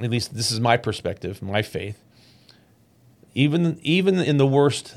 at 0.00 0.10
least 0.10 0.34
this 0.34 0.50
is 0.50 0.58
my 0.58 0.76
perspective, 0.76 1.40
my 1.40 1.62
faith, 1.62 2.02
even, 3.34 3.78
even 3.82 4.18
in 4.18 4.38
the 4.38 4.46
worst 4.46 4.96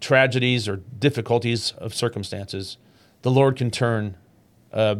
tragedies 0.00 0.68
or 0.68 0.76
difficulties 0.98 1.72
of 1.78 1.94
circumstances, 1.94 2.76
the 3.22 3.30
Lord 3.30 3.56
can 3.56 3.70
turn 3.70 4.16
a, 4.72 4.98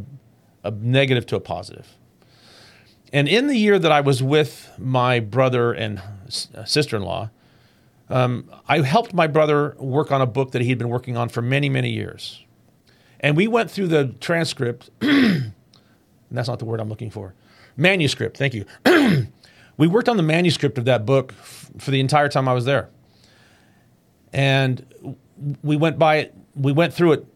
a 0.62 0.71
negative 0.71 1.26
to 1.26 1.37
a 1.37 1.41
positive. 1.41 1.97
And 3.12 3.28
in 3.28 3.47
the 3.47 3.57
year 3.57 3.78
that 3.78 3.92
I 3.92 4.00
was 4.00 4.23
with 4.23 4.71
my 4.78 5.21
brother 5.21 5.73
and 5.73 5.99
uh, 5.99 6.64
sister 6.64 6.97
in 6.97 7.02
law, 7.02 7.31
um, 8.09 8.50
I 8.69 8.81
helped 8.81 9.12
my 9.14 9.26
brother 9.26 9.76
work 9.78 10.11
on 10.11 10.21
a 10.21 10.26
book 10.26 10.52
that 10.52 10.62
he'd 10.62 10.78
been 10.78 10.88
working 10.88 11.16
on 11.16 11.28
for 11.28 11.42
many, 11.42 11.69
many 11.69 11.90
years. 11.90 12.42
And 13.21 13.37
we 13.37 13.47
went 13.47 13.71
through 13.71 13.88
the 13.88 14.09
transcript, 14.21 14.90
that's 15.00 16.49
not 16.49 16.59
the 16.59 16.64
word 16.64 16.81
I'm 16.81 16.88
looking 16.88 17.11
for 17.11 17.35
manuscript, 17.76 18.37
thank 18.37 18.54
you. 18.54 18.64
we 19.76 19.87
worked 19.87 20.09
on 20.09 20.16
the 20.16 20.23
manuscript 20.23 20.78
of 20.78 20.85
that 20.85 21.07
book 21.07 21.33
f- 21.38 21.71
for 21.78 21.90
the 21.90 22.00
entire 22.00 22.28
time 22.28 22.49
I 22.49 22.52
was 22.52 22.64
there. 22.64 22.88
And 24.33 25.14
we 25.62 25.76
went 25.76 25.99
by 25.99 26.16
it, 26.16 26.35
we 26.54 26.73
went 26.73 26.95
through 26.95 27.12
it 27.12 27.26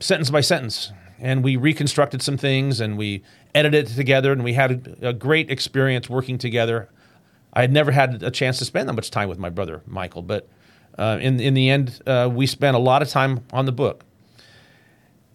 sentence 0.00 0.30
by 0.30 0.40
sentence, 0.40 0.92
and 1.18 1.42
we 1.42 1.56
reconstructed 1.56 2.22
some 2.22 2.36
things 2.36 2.80
and 2.80 2.96
we 2.98 3.22
edited 3.54 3.90
it 3.90 3.94
together, 3.94 4.32
and 4.32 4.44
we 4.44 4.52
had 4.52 4.98
a, 5.00 5.08
a 5.08 5.12
great 5.12 5.50
experience 5.50 6.08
working 6.10 6.38
together. 6.38 6.88
I 7.52 7.62
had 7.62 7.72
never 7.72 7.90
had 7.90 8.22
a 8.22 8.30
chance 8.30 8.58
to 8.58 8.64
spend 8.64 8.88
that 8.88 8.92
much 8.92 9.10
time 9.10 9.28
with 9.28 9.38
my 9.38 9.48
brother 9.48 9.82
Michael, 9.86 10.22
but 10.22 10.48
uh, 10.98 11.18
in 11.20 11.40
in 11.40 11.54
the 11.54 11.70
end, 11.70 12.00
uh, 12.06 12.28
we 12.32 12.46
spent 12.46 12.76
a 12.76 12.80
lot 12.80 13.02
of 13.02 13.08
time 13.08 13.44
on 13.52 13.66
the 13.66 13.72
book, 13.72 14.04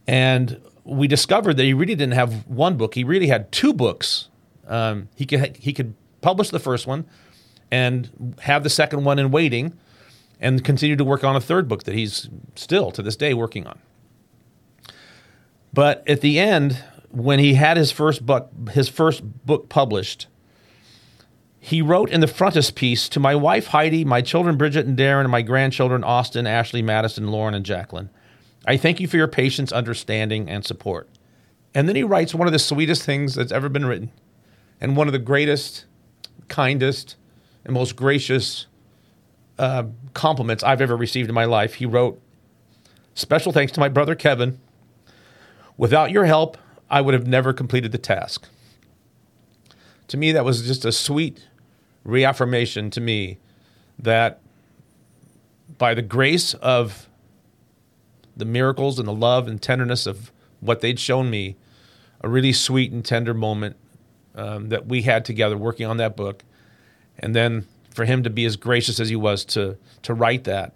and 0.07 0.61
we 0.83 1.07
discovered 1.07 1.57
that 1.57 1.63
he 1.63 1.73
really 1.73 1.95
didn't 1.95 2.13
have 2.13 2.47
one 2.47 2.77
book; 2.77 2.95
he 2.95 3.03
really 3.03 3.27
had 3.27 3.51
two 3.51 3.73
books. 3.73 4.29
Um, 4.67 5.09
he 5.15 5.25
could 5.25 5.57
he 5.57 5.73
could 5.73 5.95
publish 6.21 6.49
the 6.49 6.59
first 6.59 6.87
one, 6.87 7.05
and 7.71 8.35
have 8.41 8.63
the 8.63 8.69
second 8.69 9.03
one 9.03 9.17
in 9.19 9.31
waiting, 9.31 9.77
and 10.39 10.63
continue 10.63 10.95
to 10.95 11.03
work 11.03 11.23
on 11.23 11.35
a 11.35 11.41
third 11.41 11.67
book 11.67 11.83
that 11.83 11.95
he's 11.95 12.29
still 12.55 12.91
to 12.91 13.01
this 13.01 13.15
day 13.15 13.33
working 13.33 13.65
on. 13.65 13.79
But 15.73 16.07
at 16.07 16.21
the 16.21 16.39
end, 16.39 16.83
when 17.09 17.39
he 17.39 17.53
had 17.55 17.77
his 17.77 17.91
first 17.91 18.25
book, 18.25 18.51
his 18.71 18.89
first 18.89 19.23
book 19.45 19.69
published, 19.69 20.27
he 21.59 21.81
wrote 21.81 22.09
in 22.09 22.21
the 22.21 22.27
frontispiece 22.27 23.07
to 23.09 23.19
my 23.19 23.35
wife 23.35 23.67
Heidi, 23.67 24.03
my 24.03 24.21
children 24.21 24.57
Bridget 24.57 24.85
and 24.85 24.97
Darren, 24.97 25.21
and 25.21 25.31
my 25.31 25.41
grandchildren 25.41 26.03
Austin, 26.03 26.47
Ashley, 26.47 26.81
Madison, 26.81 27.27
Lauren, 27.27 27.53
and 27.53 27.65
Jacqueline. 27.65 28.09
I 28.65 28.77
thank 28.77 28.99
you 28.99 29.07
for 29.07 29.17
your 29.17 29.27
patience, 29.27 29.71
understanding, 29.71 30.49
and 30.49 30.65
support. 30.65 31.07
And 31.73 31.87
then 31.87 31.95
he 31.95 32.03
writes 32.03 32.33
one 32.33 32.47
of 32.47 32.51
the 32.51 32.59
sweetest 32.59 33.03
things 33.03 33.35
that's 33.35 33.51
ever 33.51 33.69
been 33.69 33.85
written, 33.85 34.11
and 34.81 34.97
one 34.97 35.07
of 35.07 35.13
the 35.13 35.19
greatest, 35.19 35.85
kindest, 36.47 37.15
and 37.63 37.73
most 37.73 37.95
gracious 37.95 38.67
uh, 39.59 39.83
compliments 40.13 40.63
I've 40.63 40.81
ever 40.81 40.97
received 40.97 41.29
in 41.29 41.35
my 41.35 41.45
life. 41.45 41.75
He 41.75 41.85
wrote, 41.85 42.19
Special 43.13 43.51
thanks 43.51 43.71
to 43.73 43.79
my 43.79 43.89
brother 43.89 44.15
Kevin. 44.15 44.59
Without 45.77 46.11
your 46.11 46.25
help, 46.25 46.57
I 46.89 47.01
would 47.01 47.13
have 47.13 47.27
never 47.27 47.53
completed 47.53 47.91
the 47.91 47.97
task. 47.97 48.47
to 50.07 50.17
me, 50.17 50.33
that 50.33 50.43
was 50.43 50.67
just 50.67 50.83
a 50.83 50.91
sweet 50.91 51.47
reaffirmation 52.03 52.89
to 52.91 52.99
me 52.99 53.37
that 53.97 54.41
by 55.77 55.93
the 55.93 56.01
grace 56.01 56.53
of 56.55 57.07
the 58.35 58.45
miracles 58.45 58.99
and 58.99 59.07
the 59.07 59.13
love 59.13 59.47
and 59.47 59.61
tenderness 59.61 60.05
of 60.05 60.31
what 60.59 60.81
they'd 60.81 60.99
shown 60.99 61.29
me, 61.29 61.55
a 62.21 62.29
really 62.29 62.53
sweet 62.53 62.91
and 62.91 63.05
tender 63.05 63.33
moment 63.33 63.77
um, 64.35 64.69
that 64.69 64.85
we 64.85 65.03
had 65.03 65.25
together 65.25 65.57
working 65.57 65.85
on 65.85 65.97
that 65.97 66.15
book. 66.15 66.43
And 67.17 67.35
then 67.35 67.67
for 67.89 68.05
him 68.05 68.23
to 68.23 68.29
be 68.29 68.45
as 68.45 68.55
gracious 68.55 68.99
as 68.99 69.09
he 69.09 69.15
was 69.15 69.45
to, 69.45 69.77
to 70.03 70.13
write 70.13 70.43
that 70.45 70.73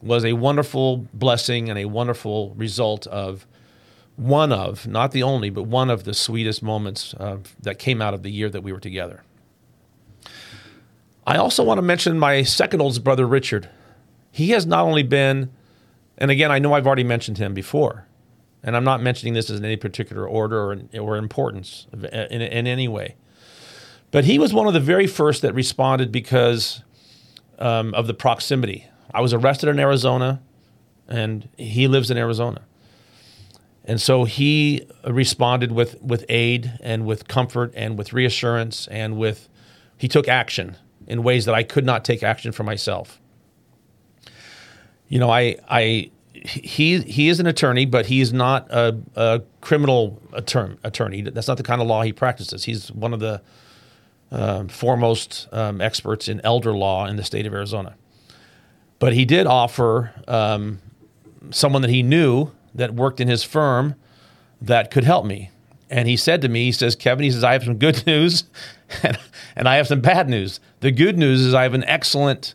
was 0.00 0.24
a 0.24 0.32
wonderful 0.32 1.06
blessing 1.14 1.68
and 1.68 1.78
a 1.78 1.84
wonderful 1.84 2.50
result 2.54 3.06
of 3.06 3.46
one 4.16 4.52
of, 4.52 4.86
not 4.86 5.12
the 5.12 5.22
only, 5.22 5.50
but 5.50 5.64
one 5.64 5.90
of 5.90 6.04
the 6.04 6.14
sweetest 6.14 6.62
moments 6.62 7.14
uh, 7.14 7.38
that 7.60 7.78
came 7.78 8.02
out 8.02 8.14
of 8.14 8.22
the 8.22 8.30
year 8.30 8.48
that 8.50 8.62
we 8.62 8.72
were 8.72 8.80
together. 8.80 9.22
I 11.26 11.36
also 11.36 11.62
want 11.62 11.78
to 11.78 11.82
mention 11.82 12.18
my 12.18 12.42
second 12.42 12.80
oldest 12.80 13.04
brother, 13.04 13.26
Richard. 13.26 13.68
He 14.30 14.50
has 14.50 14.66
not 14.66 14.84
only 14.84 15.02
been, 15.02 15.50
and 16.18 16.30
again, 16.30 16.50
I 16.50 16.58
know 16.58 16.72
I've 16.74 16.86
already 16.86 17.04
mentioned 17.04 17.38
him 17.38 17.54
before, 17.54 18.06
and 18.62 18.76
I'm 18.76 18.84
not 18.84 19.02
mentioning 19.02 19.34
this 19.34 19.48
in 19.48 19.64
any 19.64 19.76
particular 19.76 20.26
order 20.26 20.58
or, 20.58 20.82
or 20.98 21.16
importance 21.16 21.86
in, 21.92 22.42
in 22.42 22.66
any 22.66 22.88
way, 22.88 23.16
but 24.10 24.24
he 24.24 24.38
was 24.38 24.52
one 24.52 24.66
of 24.66 24.74
the 24.74 24.80
very 24.80 25.06
first 25.06 25.42
that 25.42 25.54
responded 25.54 26.10
because 26.10 26.82
um, 27.58 27.94
of 27.94 28.06
the 28.06 28.14
proximity. 28.14 28.86
I 29.14 29.20
was 29.20 29.32
arrested 29.32 29.68
in 29.68 29.78
Arizona, 29.78 30.42
and 31.08 31.48
he 31.56 31.86
lives 31.86 32.10
in 32.10 32.18
Arizona. 32.18 32.62
And 33.84 34.00
so 34.00 34.24
he 34.24 34.86
responded 35.06 35.72
with, 35.72 36.00
with 36.00 36.24
aid 36.28 36.78
and 36.80 37.04
with 37.04 37.26
comfort 37.26 37.72
and 37.74 37.98
with 37.98 38.12
reassurance 38.12 38.86
and 38.88 39.16
with, 39.16 39.48
he 39.98 40.08
took 40.08 40.28
action 40.28 40.76
in 41.06 41.22
ways 41.22 41.46
that 41.46 41.54
I 41.54 41.62
could 41.64 41.84
not 41.84 42.04
take 42.04 42.22
action 42.22 42.52
for 42.52 42.62
myself. 42.62 43.20
You 45.08 45.18
know, 45.18 45.30
I, 45.30 45.56
I, 45.68 46.10
he, 46.32 47.00
he 47.00 47.28
is 47.28 47.40
an 47.40 47.46
attorney, 47.46 47.84
but 47.84 48.06
he 48.06 48.20
is 48.20 48.32
not 48.32 48.70
a, 48.70 48.98
a 49.16 49.42
criminal 49.60 50.22
attorney, 50.32 50.76
attorney. 50.84 51.22
That's 51.22 51.48
not 51.48 51.56
the 51.56 51.62
kind 51.62 51.80
of 51.80 51.88
law 51.88 52.02
he 52.02 52.12
practices. 52.12 52.64
He's 52.64 52.90
one 52.92 53.12
of 53.12 53.20
the 53.20 53.42
uh, 54.30 54.64
foremost 54.68 55.48
um, 55.52 55.80
experts 55.80 56.28
in 56.28 56.40
elder 56.42 56.72
law 56.72 57.06
in 57.06 57.16
the 57.16 57.24
state 57.24 57.46
of 57.46 57.52
Arizona. 57.52 57.96
But 58.98 59.12
he 59.12 59.24
did 59.24 59.46
offer 59.46 60.12
um, 60.28 60.78
someone 61.50 61.82
that 61.82 61.90
he 61.90 62.02
knew 62.02 62.52
that 62.74 62.94
worked 62.94 63.20
in 63.20 63.28
his 63.28 63.44
firm 63.44 63.94
that 64.60 64.90
could 64.90 65.04
help 65.04 65.24
me. 65.24 65.50
And 65.90 66.08
he 66.08 66.16
said 66.16 66.40
to 66.42 66.48
me, 66.48 66.64
he 66.64 66.72
says, 66.72 66.96
Kevin, 66.96 67.24
he 67.24 67.30
says, 67.30 67.44
I 67.44 67.52
have 67.52 67.64
some 67.64 67.76
good 67.76 68.06
news 68.06 68.44
and, 69.02 69.18
and 69.56 69.68
I 69.68 69.76
have 69.76 69.86
some 69.86 70.00
bad 70.00 70.28
news. 70.28 70.60
The 70.80 70.90
good 70.90 71.18
news 71.18 71.40
is 71.40 71.54
I 71.54 71.64
have 71.64 71.74
an 71.74 71.84
excellent 71.84 72.54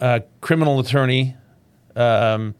uh, 0.00 0.20
criminal 0.40 0.78
attorney 0.78 1.36
um, 1.96 2.54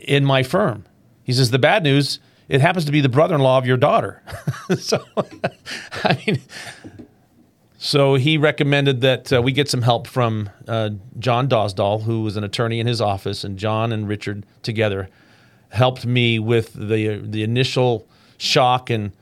in 0.00 0.24
my 0.24 0.42
firm. 0.42 0.84
He 1.22 1.32
says, 1.32 1.50
the 1.50 1.58
bad 1.58 1.82
news, 1.82 2.18
it 2.48 2.60
happens 2.60 2.84
to 2.86 2.92
be 2.92 3.00
the 3.00 3.08
brother 3.08 3.34
in 3.34 3.40
law 3.40 3.58
of 3.58 3.66
your 3.66 3.76
daughter. 3.76 4.22
so, 4.78 5.04
I 6.04 6.22
mean, 6.26 6.40
so 7.78 8.14
he 8.14 8.36
recommended 8.36 9.00
that 9.02 9.32
uh, 9.32 9.42
we 9.42 9.52
get 9.52 9.68
some 9.68 9.82
help 9.82 10.06
from 10.06 10.50
uh, 10.66 10.90
John 11.18 11.48
Dosdall, 11.48 12.02
who 12.02 12.22
was 12.22 12.36
an 12.36 12.44
attorney 12.44 12.80
in 12.80 12.86
his 12.86 13.00
office, 13.00 13.44
and 13.44 13.58
John 13.58 13.92
and 13.92 14.08
Richard 14.08 14.44
together 14.62 15.08
helped 15.74 16.06
me 16.06 16.38
with 16.38 16.72
the 16.72 17.20
the 17.22 17.42
initial 17.42 18.06
shock 18.38 18.90
and 18.90 19.12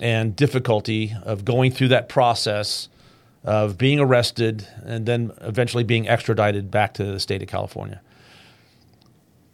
and 0.00 0.34
difficulty 0.34 1.14
of 1.22 1.44
going 1.44 1.70
through 1.70 1.88
that 1.88 2.08
process 2.08 2.88
of 3.44 3.78
being 3.78 4.00
arrested 4.00 4.66
and 4.84 5.06
then 5.06 5.32
eventually 5.40 5.84
being 5.84 6.08
extradited 6.08 6.70
back 6.70 6.94
to 6.94 7.04
the 7.04 7.20
state 7.20 7.42
of 7.42 7.48
California. 7.48 8.00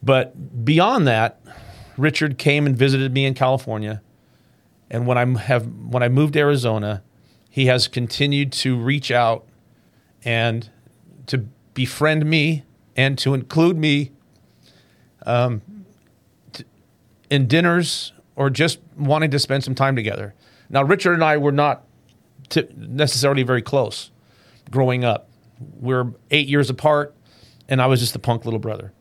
But 0.02 0.64
beyond 0.64 1.06
that, 1.06 1.40
Richard 1.96 2.38
came 2.38 2.66
and 2.66 2.76
visited 2.76 3.12
me 3.12 3.24
in 3.24 3.34
California, 3.34 4.00
and 4.90 5.06
when 5.06 5.18
I 5.18 5.38
have 5.38 5.66
when 5.66 6.02
I 6.02 6.08
moved 6.08 6.34
to 6.34 6.40
Arizona, 6.40 7.02
he 7.50 7.66
has 7.66 7.88
continued 7.88 8.52
to 8.52 8.76
reach 8.76 9.11
out 9.11 9.46
and 10.24 10.70
to 11.26 11.46
befriend 11.74 12.24
me 12.24 12.64
and 12.96 13.18
to 13.18 13.34
include 13.34 13.76
me 13.76 14.12
um, 15.26 15.62
in 17.30 17.46
dinners 17.46 18.12
or 18.36 18.50
just 18.50 18.78
wanting 18.96 19.30
to 19.30 19.38
spend 19.38 19.64
some 19.64 19.74
time 19.74 19.96
together. 19.96 20.34
Now, 20.70 20.82
Richard 20.82 21.14
and 21.14 21.24
I 21.24 21.36
were 21.36 21.52
not 21.52 21.84
t- 22.48 22.68
necessarily 22.76 23.42
very 23.42 23.62
close 23.62 24.10
growing 24.70 25.04
up. 25.04 25.28
We're 25.80 26.12
eight 26.30 26.48
years 26.48 26.70
apart, 26.70 27.14
and 27.68 27.82
I 27.82 27.86
was 27.86 28.00
just 28.00 28.12
the 28.12 28.18
punk 28.18 28.44
little 28.44 28.60
brother. 28.60 28.92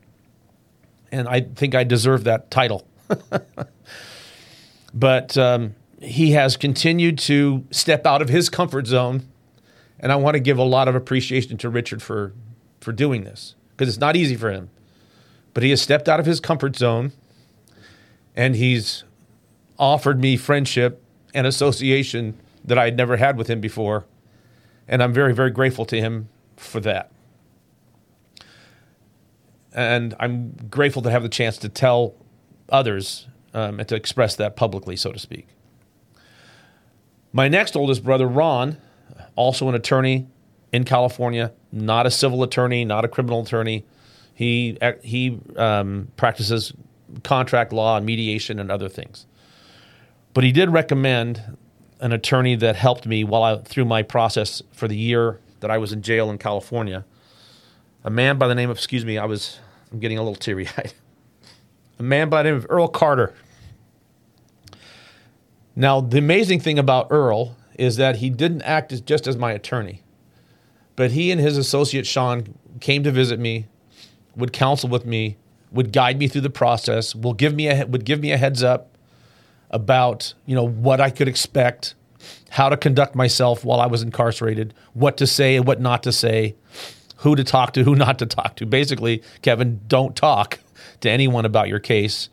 And 1.12 1.28
I 1.28 1.40
think 1.40 1.74
I 1.74 1.84
deserve 1.84 2.24
that 2.24 2.50
title. 2.50 2.86
but 4.94 5.38
um, 5.38 5.74
he 6.00 6.32
has 6.32 6.56
continued 6.56 7.18
to 7.20 7.64
step 7.70 8.06
out 8.06 8.22
of 8.22 8.28
his 8.28 8.48
comfort 8.48 8.86
zone. 8.86 9.28
And 10.00 10.12
I 10.12 10.16
want 10.16 10.34
to 10.34 10.40
give 10.40 10.58
a 10.58 10.64
lot 10.64 10.86
of 10.86 10.94
appreciation 10.94 11.58
to 11.58 11.68
Richard 11.68 12.02
for, 12.02 12.32
for 12.80 12.92
doing 12.92 13.24
this 13.24 13.54
because 13.70 13.88
it's 13.88 14.00
not 14.00 14.16
easy 14.16 14.36
for 14.36 14.52
him. 14.52 14.70
But 15.54 15.62
he 15.62 15.70
has 15.70 15.80
stepped 15.80 16.08
out 16.08 16.20
of 16.20 16.26
his 16.26 16.40
comfort 16.40 16.76
zone 16.76 17.12
and 18.38 18.54
he's 18.54 19.02
offered 19.80 20.20
me 20.20 20.36
friendship 20.36 21.02
and 21.34 21.44
association 21.44 22.38
that 22.64 22.78
I 22.78 22.84
had 22.84 22.96
never 22.96 23.16
had 23.16 23.36
with 23.36 23.48
him 23.48 23.60
before. 23.60 24.06
And 24.86 25.02
I'm 25.02 25.12
very, 25.12 25.34
very 25.34 25.50
grateful 25.50 25.84
to 25.86 26.00
him 26.00 26.28
for 26.56 26.78
that. 26.80 27.10
And 29.74 30.14
I'm 30.20 30.52
grateful 30.70 31.02
to 31.02 31.10
have 31.10 31.24
the 31.24 31.28
chance 31.28 31.58
to 31.58 31.68
tell 31.68 32.14
others 32.68 33.26
um, 33.54 33.80
and 33.80 33.88
to 33.88 33.96
express 33.96 34.36
that 34.36 34.54
publicly, 34.54 34.94
so 34.94 35.10
to 35.10 35.18
speak. 35.18 35.48
My 37.32 37.48
next 37.48 37.74
oldest 37.74 38.04
brother, 38.04 38.26
Ron, 38.26 38.78
also 39.34 39.68
an 39.68 39.74
attorney 39.74 40.28
in 40.72 40.84
California, 40.84 41.52
not 41.72 42.06
a 42.06 42.10
civil 42.10 42.44
attorney, 42.44 42.84
not 42.84 43.04
a 43.04 43.08
criminal 43.08 43.42
attorney. 43.42 43.84
He, 44.32 44.78
he 45.02 45.40
um, 45.56 46.08
practices 46.16 46.72
contract 47.22 47.72
law 47.72 47.96
and 47.96 48.06
mediation 48.06 48.58
and 48.58 48.70
other 48.70 48.88
things. 48.88 49.26
But 50.34 50.44
he 50.44 50.52
did 50.52 50.70
recommend 50.70 51.56
an 52.00 52.12
attorney 52.12 52.54
that 52.56 52.76
helped 52.76 53.06
me 53.06 53.24
while 53.24 53.42
I 53.42 53.58
through 53.58 53.86
my 53.86 54.02
process 54.02 54.62
for 54.72 54.86
the 54.86 54.96
year 54.96 55.40
that 55.60 55.70
I 55.70 55.78
was 55.78 55.92
in 55.92 56.02
jail 56.02 56.30
in 56.30 56.38
California. 56.38 57.04
A 58.04 58.10
man 58.10 58.38
by 58.38 58.46
the 58.46 58.54
name 58.54 58.70
of 58.70 58.76
excuse 58.76 59.04
me, 59.04 59.18
I 59.18 59.24
was 59.24 59.58
I'm 59.92 59.98
getting 59.98 60.18
a 60.18 60.22
little 60.22 60.36
teary 60.36 60.68
eyed. 60.78 60.92
A 61.98 62.02
man 62.02 62.28
by 62.28 62.42
the 62.42 62.50
name 62.50 62.58
of 62.58 62.66
Earl 62.68 62.88
Carter. 62.88 63.34
Now, 65.74 66.00
the 66.00 66.18
amazing 66.18 66.60
thing 66.60 66.78
about 66.78 67.08
Earl 67.10 67.56
is 67.78 67.96
that 67.96 68.16
he 68.16 68.30
didn't 68.30 68.62
act 68.62 68.92
as, 68.92 69.00
just 69.00 69.26
as 69.26 69.36
my 69.36 69.52
attorney, 69.52 70.02
but 70.96 71.12
he 71.12 71.30
and 71.30 71.40
his 71.40 71.56
associate 71.56 72.06
Sean 72.06 72.54
came 72.80 73.02
to 73.04 73.12
visit 73.12 73.38
me, 73.38 73.66
would 74.36 74.52
counsel 74.52 74.88
with 74.88 75.06
me, 75.06 75.36
would 75.70 75.92
guide 75.92 76.18
me 76.18 76.28
through 76.28 76.42
the 76.42 76.50
process, 76.50 77.14
will 77.14 77.34
give 77.34 77.54
me 77.54 77.68
a, 77.68 77.86
would 77.86 78.04
give 78.04 78.20
me 78.20 78.32
a 78.32 78.36
heads 78.36 78.62
up 78.62 78.96
about 79.70 80.34
you 80.46 80.54
know 80.54 80.66
what 80.66 81.00
I 81.00 81.10
could 81.10 81.28
expect, 81.28 81.94
how 82.50 82.68
to 82.68 82.76
conduct 82.76 83.14
myself 83.14 83.64
while 83.64 83.80
I 83.80 83.86
was 83.86 84.02
incarcerated, 84.02 84.74
what 84.94 85.16
to 85.18 85.26
say 85.26 85.56
and 85.56 85.66
what 85.66 85.80
not 85.80 86.02
to 86.04 86.12
say, 86.12 86.54
who 87.18 87.36
to 87.36 87.44
talk 87.44 87.72
to, 87.74 87.84
who 87.84 87.94
not 87.94 88.18
to 88.20 88.26
talk 88.26 88.56
to. 88.56 88.66
Basically, 88.66 89.22
Kevin, 89.42 89.80
don't 89.88 90.16
talk 90.16 90.60
to 91.00 91.10
anyone 91.10 91.44
about 91.44 91.68
your 91.68 91.78
case. 91.80 92.28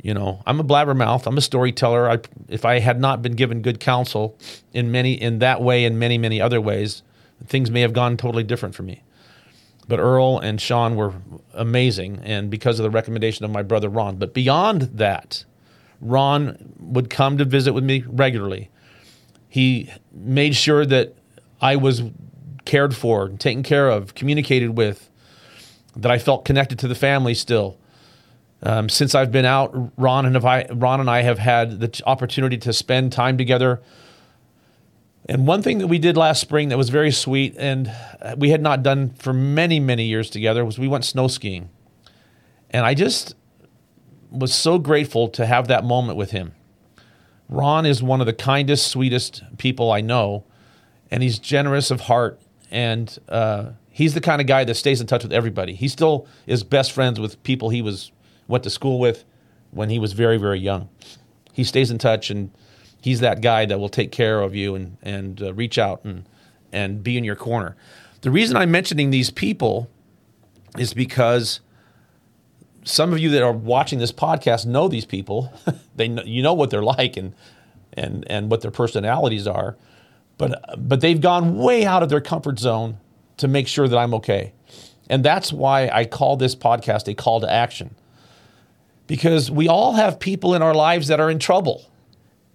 You 0.00 0.14
know, 0.14 0.42
I'm 0.46 0.58
a 0.58 0.64
blabbermouth. 0.64 1.26
I'm 1.26 1.38
a 1.38 1.42
storyteller. 1.42 2.10
I, 2.10 2.18
if 2.48 2.64
I 2.64 2.80
had 2.80 2.98
not 2.98 3.22
been 3.22 3.34
given 3.34 3.62
good 3.62 3.78
counsel 3.78 4.36
in 4.72 4.90
many 4.90 5.12
in 5.12 5.38
that 5.38 5.62
way 5.62 5.84
and 5.84 5.98
many 5.98 6.18
many 6.18 6.40
other 6.40 6.60
ways, 6.60 7.02
things 7.46 7.70
may 7.70 7.82
have 7.82 7.92
gone 7.92 8.16
totally 8.16 8.42
different 8.42 8.74
for 8.74 8.82
me. 8.82 9.02
But 9.88 9.98
Earl 9.98 10.38
and 10.38 10.60
Sean 10.60 10.96
were 10.96 11.12
amazing, 11.54 12.20
and 12.22 12.50
because 12.50 12.78
of 12.78 12.84
the 12.84 12.90
recommendation 12.90 13.44
of 13.44 13.50
my 13.50 13.62
brother 13.62 13.88
Ron. 13.88 14.16
But 14.16 14.32
beyond 14.32 14.82
that, 14.82 15.44
Ron 16.00 16.74
would 16.78 17.10
come 17.10 17.38
to 17.38 17.44
visit 17.44 17.72
with 17.72 17.84
me 17.84 18.04
regularly. 18.06 18.70
He 19.48 19.90
made 20.12 20.54
sure 20.54 20.86
that 20.86 21.14
I 21.60 21.76
was 21.76 22.02
cared 22.64 22.94
for, 22.94 23.28
taken 23.28 23.62
care 23.62 23.90
of, 23.90 24.14
communicated 24.14 24.76
with, 24.76 25.10
that 25.96 26.10
I 26.10 26.18
felt 26.18 26.44
connected 26.44 26.78
to 26.80 26.88
the 26.88 26.94
family 26.94 27.34
still. 27.34 27.76
Um, 28.62 28.88
since 28.88 29.14
I've 29.14 29.32
been 29.32 29.44
out, 29.44 29.92
Ron 29.96 30.24
and, 30.24 30.36
I, 30.36 30.66
Ron 30.70 31.00
and 31.00 31.10
I 31.10 31.22
have 31.22 31.38
had 31.38 31.80
the 31.80 32.02
opportunity 32.06 32.56
to 32.58 32.72
spend 32.72 33.12
time 33.12 33.36
together 33.36 33.82
and 35.28 35.46
one 35.46 35.62
thing 35.62 35.78
that 35.78 35.86
we 35.86 35.98
did 35.98 36.16
last 36.16 36.40
spring 36.40 36.68
that 36.70 36.78
was 36.78 36.88
very 36.88 37.12
sweet 37.12 37.54
and 37.56 37.92
we 38.36 38.50
had 38.50 38.60
not 38.60 38.82
done 38.82 39.10
for 39.10 39.32
many, 39.32 39.78
many 39.78 40.04
years 40.04 40.28
together 40.28 40.64
was 40.64 40.78
we 40.78 40.88
went 40.88 41.04
snow 41.04 41.28
skiing. 41.28 41.70
And 42.70 42.84
I 42.84 42.94
just 42.94 43.34
was 44.30 44.52
so 44.52 44.78
grateful 44.78 45.28
to 45.28 45.46
have 45.46 45.68
that 45.68 45.84
moment 45.84 46.16
with 46.16 46.30
him. 46.30 46.52
Ron 47.48 47.84
is 47.86 48.02
one 48.02 48.20
of 48.20 48.26
the 48.26 48.32
kindest, 48.32 48.88
sweetest 48.88 49.42
people 49.58 49.92
I 49.92 50.00
know, 50.00 50.44
and 51.10 51.22
he's 51.22 51.38
generous 51.38 51.90
of 51.90 52.02
heart, 52.02 52.40
and 52.70 53.16
uh, 53.28 53.72
he's 53.90 54.14
the 54.14 54.22
kind 54.22 54.40
of 54.40 54.46
guy 54.46 54.64
that 54.64 54.74
stays 54.74 55.02
in 55.02 55.06
touch 55.06 55.22
with 55.22 55.34
everybody. 55.34 55.74
He 55.74 55.86
still 55.86 56.26
is 56.46 56.64
best 56.64 56.92
friends 56.92 57.20
with 57.20 57.42
people 57.42 57.68
he 57.68 57.82
was 57.82 58.10
went 58.48 58.64
to 58.64 58.70
school 58.70 58.98
with 58.98 59.24
when 59.70 59.90
he 59.90 59.98
was 59.98 60.14
very, 60.14 60.38
very 60.38 60.58
young. 60.58 60.88
He 61.52 61.62
stays 61.62 61.90
in 61.90 61.98
touch, 61.98 62.30
and 62.30 62.50
he's 63.02 63.20
that 63.20 63.42
guy 63.42 63.66
that 63.66 63.78
will 63.78 63.90
take 63.90 64.10
care 64.10 64.40
of 64.40 64.54
you 64.54 64.74
and 64.74 64.96
and 65.02 65.42
uh, 65.42 65.52
reach 65.52 65.76
out 65.76 66.02
and 66.04 66.24
and 66.72 67.02
be 67.02 67.18
in 67.18 67.24
your 67.24 67.36
corner. 67.36 67.76
The 68.22 68.30
reason 68.30 68.56
I'm 68.56 68.70
mentioning 68.70 69.10
these 69.10 69.30
people 69.30 69.90
is 70.78 70.94
because 70.94 71.60
some 72.84 73.12
of 73.12 73.18
you 73.18 73.28
that 73.30 73.42
are 73.42 73.52
watching 73.52 73.98
this 73.98 74.12
podcast 74.12 74.64
know 74.64 74.88
these 74.88 75.04
people. 75.04 75.52
they 75.96 76.08
know, 76.08 76.22
you 76.24 76.42
know 76.42 76.54
what 76.54 76.70
they're 76.70 76.82
like 76.82 77.16
and 77.16 77.34
and 77.92 78.24
and 78.30 78.50
what 78.50 78.62
their 78.62 78.70
personalities 78.70 79.46
are, 79.46 79.76
but 80.38 80.64
but 80.78 81.00
they've 81.00 81.20
gone 81.20 81.58
way 81.58 81.84
out 81.84 82.02
of 82.02 82.08
their 82.08 82.20
comfort 82.20 82.58
zone 82.58 82.98
to 83.36 83.48
make 83.48 83.68
sure 83.68 83.88
that 83.88 83.98
I'm 83.98 84.14
okay. 84.14 84.52
And 85.10 85.24
that's 85.24 85.52
why 85.52 85.90
I 85.92 86.04
call 86.04 86.36
this 86.36 86.54
podcast 86.54 87.08
a 87.08 87.14
call 87.14 87.40
to 87.40 87.52
action. 87.52 87.94
Because 89.06 89.50
we 89.50 89.68
all 89.68 89.94
have 89.94 90.18
people 90.18 90.54
in 90.54 90.62
our 90.62 90.74
lives 90.74 91.08
that 91.08 91.20
are 91.20 91.28
in 91.28 91.38
trouble. 91.38 91.84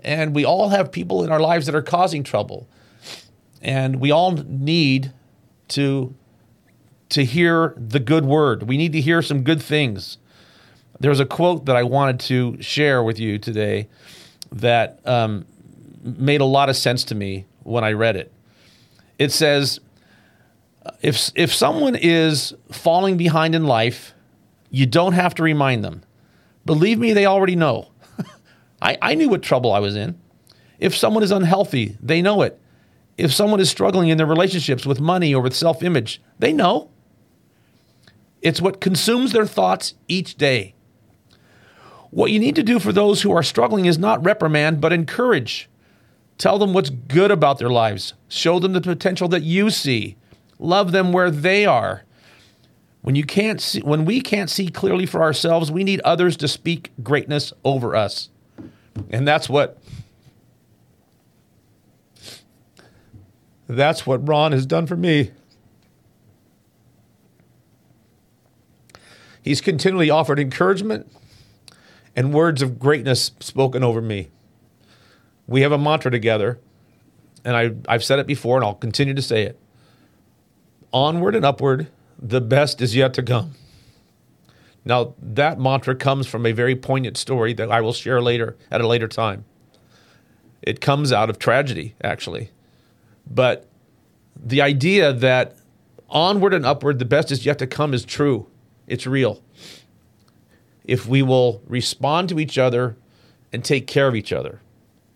And 0.01 0.35
we 0.35 0.45
all 0.45 0.69
have 0.69 0.91
people 0.91 1.23
in 1.23 1.31
our 1.31 1.39
lives 1.39 1.65
that 1.65 1.75
are 1.75 1.81
causing 1.81 2.23
trouble. 2.23 2.67
And 3.61 3.99
we 3.99 4.11
all 4.11 4.31
need 4.33 5.11
to 5.69 6.15
to 7.09 7.23
hear 7.23 7.73
the 7.77 7.99
good 7.99 8.25
word. 8.25 8.63
We 8.63 8.77
need 8.77 8.91
to 8.91 9.01
hear 9.01 9.21
some 9.21 9.43
good 9.43 9.61
things. 9.61 10.17
There's 10.99 11.21
a 11.21 11.25
quote 11.25 11.65
that 11.65 11.75
I 11.75 11.83
wanted 11.83 12.19
to 12.21 12.61
share 12.61 13.01
with 13.01 13.17
you 13.17 13.39
today 13.39 13.87
that 14.51 14.99
um, 15.05 15.45
made 16.01 16.41
a 16.41 16.45
lot 16.45 16.69
of 16.69 16.75
sense 16.75 17.03
to 17.05 17.15
me 17.15 17.45
when 17.63 17.83
I 17.83 17.93
read 17.93 18.15
it. 18.17 18.33
It 19.17 19.31
says, 19.31 19.79
if, 21.01 21.31
if 21.35 21.53
someone 21.53 21.95
is 21.95 22.53
falling 22.71 23.17
behind 23.17 23.55
in 23.55 23.65
life, 23.65 24.13
you 24.69 24.85
don't 24.85 25.13
have 25.13 25.35
to 25.35 25.43
remind 25.43 25.83
them. 25.83 26.03
Believe 26.65 26.99
me, 26.99 27.13
they 27.13 27.25
already 27.25 27.55
know. 27.55 27.89
I, 28.81 28.97
I 29.01 29.15
knew 29.15 29.29
what 29.29 29.41
trouble 29.41 29.71
I 29.71 29.79
was 29.79 29.95
in. 29.95 30.19
If 30.79 30.95
someone 30.95 31.23
is 31.23 31.31
unhealthy, 31.31 31.97
they 32.01 32.21
know 32.21 32.41
it. 32.41 32.59
If 33.17 33.33
someone 33.33 33.59
is 33.59 33.69
struggling 33.69 34.09
in 34.09 34.17
their 34.17 34.27
relationships 34.27 34.85
with 34.85 34.99
money 34.99 35.33
or 35.33 35.41
with 35.41 35.55
self 35.55 35.81
image, 35.81 36.21
they 36.37 36.53
know. 36.53 36.91
It's 38.41 38.61
what 38.61 38.79
consumes 38.79 39.31
their 39.33 39.47
thoughts 39.47 39.95
each 40.07 40.35
day. 40.35 40.75
What 42.11 42.31
you 42.31 42.39
need 42.39 42.55
to 42.55 42.63
do 42.63 42.79
for 42.79 42.93
those 42.93 43.21
who 43.21 43.31
are 43.31 43.43
struggling 43.43 43.85
is 43.85 43.97
not 43.97 44.23
reprimand, 44.23 44.79
but 44.79 44.93
encourage. 44.93 45.69
Tell 46.37 46.59
them 46.59 46.73
what's 46.73 46.91
good 46.91 47.31
about 47.31 47.57
their 47.57 47.69
lives. 47.69 48.13
Show 48.27 48.59
them 48.59 48.73
the 48.73 48.81
potential 48.81 49.27
that 49.29 49.43
you 49.43 49.71
see. 49.71 50.15
Love 50.59 50.91
them 50.91 51.11
where 51.11 51.31
they 51.31 51.65
are. 51.65 52.03
When 53.01 53.15
you 53.15 53.23
can't 53.23 53.59
see, 53.59 53.81
when 53.81 54.05
we 54.05 54.21
can't 54.21 54.49
see 54.49 54.69
clearly 54.69 55.05
for 55.05 55.21
ourselves, 55.21 55.71
we 55.71 55.83
need 55.83 56.01
others 56.01 56.37
to 56.37 56.47
speak 56.47 56.91
greatness 57.01 57.53
over 57.63 57.95
us. 57.95 58.29
And 59.09 59.27
that's 59.27 59.49
what 59.49 59.77
that's 63.67 64.05
what 64.05 64.27
Ron 64.27 64.53
has 64.53 64.65
done 64.65 64.87
for 64.87 64.95
me. 64.95 65.31
He's 69.41 69.61
continually 69.61 70.09
offered 70.09 70.39
encouragement 70.39 71.11
and 72.15 72.33
words 72.33 72.61
of 72.61 72.79
greatness 72.79 73.31
spoken 73.39 73.83
over 73.83 74.01
me. 74.01 74.29
We 75.47 75.61
have 75.61 75.71
a 75.71 75.77
mantra 75.77 76.11
together, 76.11 76.59
and 77.45 77.55
I, 77.55 77.71
I've 77.87 78.03
said 78.03 78.19
it 78.19 78.27
before 78.27 78.57
and 78.57 78.65
I'll 78.65 78.73
continue 78.73 79.13
to 79.13 79.21
say 79.21 79.43
it. 79.43 79.59
Onward 80.91 81.35
and 81.35 81.45
upward, 81.45 81.87
the 82.19 82.41
best 82.41 82.81
is 82.81 82.95
yet 82.95 83.13
to 83.13 83.23
come. 83.23 83.53
Now, 84.87 85.15
that 85.21 85.59
mantra 85.59 85.95
comes 85.95 86.27
from 86.27 86.45
a 86.45 86.53
very 86.53 86.73
poignant 86.73 87.17
story 87.17 87.51
that 87.55 87.69
I 87.69 87.81
will 87.81 87.91
share 87.91 88.21
later 88.21 88.55
at 88.71 88.79
a 88.79 88.87
later 88.87 89.09
time. 89.09 89.43
It 90.61 90.79
comes 90.79 91.11
out 91.11 91.29
of 91.29 91.37
tragedy, 91.37 91.95
actually. 92.01 92.51
But 93.29 93.67
the 94.33 94.61
idea 94.61 95.11
that 95.11 95.57
onward 96.09 96.53
and 96.53 96.65
upward, 96.65 96.99
the 96.99 97.05
best 97.05 97.33
is 97.33 97.45
yet 97.45 97.59
to 97.59 97.67
come 97.67 97.93
is 97.93 98.05
true. 98.05 98.47
It's 98.87 99.05
real. 99.05 99.43
If 100.85 101.05
we 101.05 101.21
will 101.21 101.61
respond 101.67 102.29
to 102.29 102.39
each 102.39 102.57
other 102.57 102.95
and 103.51 103.65
take 103.65 103.87
care 103.87 104.07
of 104.07 104.15
each 104.15 104.31
other, 104.31 104.61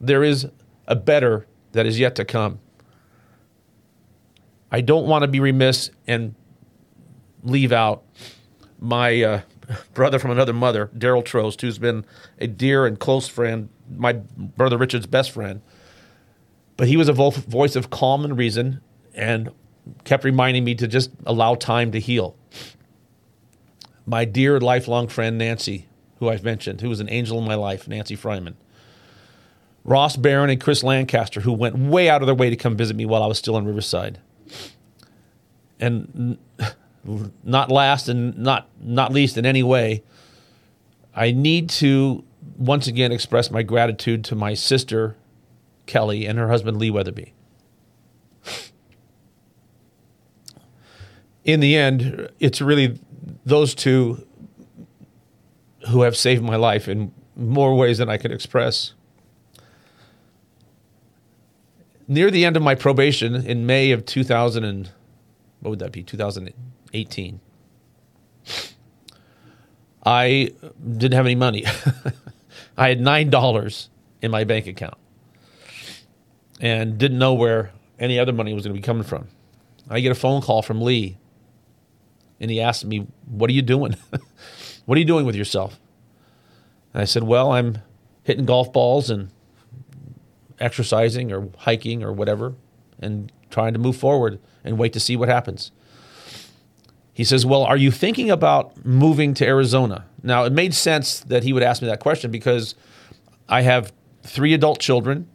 there 0.02 0.22
is 0.22 0.50
a 0.86 0.98
better 0.98 1.48
that 1.72 1.86
is 1.86 1.98
yet 1.98 2.16
to 2.16 2.26
come. 2.26 2.60
I 4.70 4.82
don't 4.82 5.08
want 5.08 5.22
to 5.22 5.30
be 5.30 5.40
remiss 5.40 5.92
and 6.08 6.36
leave 7.42 7.72
out 7.72 8.04
my 8.78 9.22
uh, 9.24 9.42
brother 9.94 10.20
from 10.20 10.32
another 10.32 10.54
mother, 10.54 10.90
Daryl 10.98 11.24
Trost, 11.24 11.62
who's 11.62 11.78
been 11.78 12.06
a 12.40 12.48
dear 12.48 12.86
and 12.86 13.00
close 13.00 13.28
friend, 13.28 13.70
my 13.90 14.14
brother 14.14 14.78
Richard's 14.78 15.08
best 15.08 15.32
friend. 15.32 15.62
But 16.78 16.88
he 16.88 16.98
was 16.98 17.10
a 17.10 17.14
vo- 17.14 17.32
voice 17.32 17.76
of 17.76 17.90
calm 17.90 18.26
and 18.26 18.38
reason 18.38 18.82
and 19.14 19.52
kept 20.04 20.24
reminding 20.24 20.64
me 20.64 20.76
to 20.76 20.88
just 20.88 21.12
allow 21.26 21.56
time 21.56 21.92
to 21.92 22.00
heal 22.00 22.36
my 24.06 24.26
dear 24.26 24.60
lifelong 24.60 25.08
friend 25.08 25.38
Nancy, 25.38 25.88
who 26.20 26.30
I've 26.30 26.44
mentioned, 26.44 26.82
who 26.82 26.90
was 26.90 27.00
an 27.00 27.10
angel 27.10 27.38
in 27.40 27.46
my 27.46 27.56
life, 27.56 27.88
Nancy 27.88 28.18
Fryman. 28.18 28.56
Ross 29.84 30.16
Barron 30.16 30.50
and 30.50 30.62
Chris 30.62 30.84
Lancaster, 30.84 31.42
who 31.42 31.54
went 31.54 31.78
way 31.78 32.10
out 32.10 32.22
of 32.22 32.28
their 32.28 32.36
way 32.36 32.50
to 32.50 32.56
come 32.56 32.76
visit 32.76 32.96
me 32.96 33.06
while 33.06 33.24
I 33.24 33.28
was 33.28 33.38
still 33.38 33.58
in 33.58 33.66
Riverside. 33.66 34.20
And 35.80 36.38
not 37.44 37.72
last 37.72 38.08
and 38.08 38.38
not 38.38 38.68
not 38.80 39.12
least 39.12 39.38
in 39.38 39.46
any 39.46 39.64
way, 39.64 40.04
I 41.16 41.32
need 41.32 41.70
to 41.72 42.24
once 42.58 42.88
again 42.88 43.12
express 43.12 43.52
my 43.52 43.64
gratitude 43.64 44.24
to 44.26 44.36
my 44.36 44.54
sister 44.54 45.16
Kelly 45.86 46.26
and 46.26 46.38
her 46.38 46.48
husband 46.48 46.78
Lee 46.78 46.92
Weatherby. 46.92 47.34
In 51.44 51.60
the 51.60 51.76
end, 51.76 52.30
it's 52.40 52.62
really 52.62 53.00
those 53.46 53.74
two 53.74 54.26
who 55.90 56.04
have 56.04 56.16
saved 56.16 56.44
my 56.44 56.56
life 56.56 56.88
in 56.88 57.12
more 57.36 57.76
ways 57.76 57.98
than 57.98 58.10
I 58.10 58.18
can 58.18 58.32
express. 58.32 58.94
Near 62.08 62.30
the 62.30 62.46
end 62.46 62.58
of 62.58 62.64
my 62.64 62.76
probation 62.76 63.36
in 63.36 63.66
May 63.66 63.92
of 63.92 64.06
2000 64.06 64.64
and 64.64 64.90
what 65.62 65.72
would 65.72 65.80
that 65.80 65.92
be? 65.92 66.04
2018. 66.92 67.40
I 70.04 70.52
didn't 70.98 71.14
have 71.14 71.26
any 71.26 71.36
money. 71.36 71.66
I 72.78 72.90
had 72.90 73.00
$9 73.00 73.90
in 74.22 74.32
my 74.32 74.44
bank 74.44 74.68
account 74.68 74.96
and 76.60 76.98
didn't 76.98 77.20
know 77.20 77.34
where 77.34 77.72
any 78.00 78.18
other 78.18 78.34
money 78.34 78.54
was 78.54 78.64
going 78.64 78.76
to 78.76 78.80
be 78.80 78.86
coming 78.86 79.04
from. 79.04 79.28
I 79.90 80.00
get 80.00 80.12
a 80.12 80.16
phone 80.16 80.42
call 80.42 80.62
from 80.62 80.82
Lee 80.82 81.18
and 82.40 82.50
he 82.50 82.60
asked 82.60 82.86
me, 82.86 83.08
What 83.28 83.50
are 83.50 83.54
you 83.54 83.62
doing? 83.62 83.96
what 84.86 84.96
are 84.96 85.00
you 85.00 85.06
doing 85.06 85.26
with 85.26 85.36
yourself? 85.36 85.80
And 86.94 87.02
I 87.02 87.06
said, 87.06 87.24
Well, 87.24 87.52
I'm 87.52 87.80
hitting 88.24 88.46
golf 88.46 88.74
balls 88.74 89.10
and 89.10 89.30
exercising 90.60 91.32
or 91.32 91.50
hiking 91.60 92.04
or 92.04 92.12
whatever 92.12 92.56
and 93.00 93.32
trying 93.50 93.74
to 93.74 93.80
move 93.80 93.98
forward 93.98 94.40
and 94.64 94.78
wait 94.78 94.94
to 94.94 95.00
see 95.00 95.16
what 95.16 95.30
happens. 95.30 95.72
He 97.14 97.24
says, 97.24 97.46
Well, 97.46 97.64
are 97.64 97.78
you 97.78 97.92
thinking 97.92 98.30
about 98.32 98.86
moving 98.86 99.34
to 99.36 99.46
Arizona? 99.46 100.06
Now, 100.24 100.44
it 100.44 100.54
made 100.54 100.74
sense 100.74 101.20
that 101.22 101.44
he 101.44 101.54
would 101.54 101.64
ask 101.64 101.82
me 101.82 101.88
that 101.88 102.00
question 102.00 102.32
because 102.32 102.76
I 103.50 103.62
have 103.62 103.92
three 104.24 104.54
adult 104.54 104.80
children, 104.80 105.28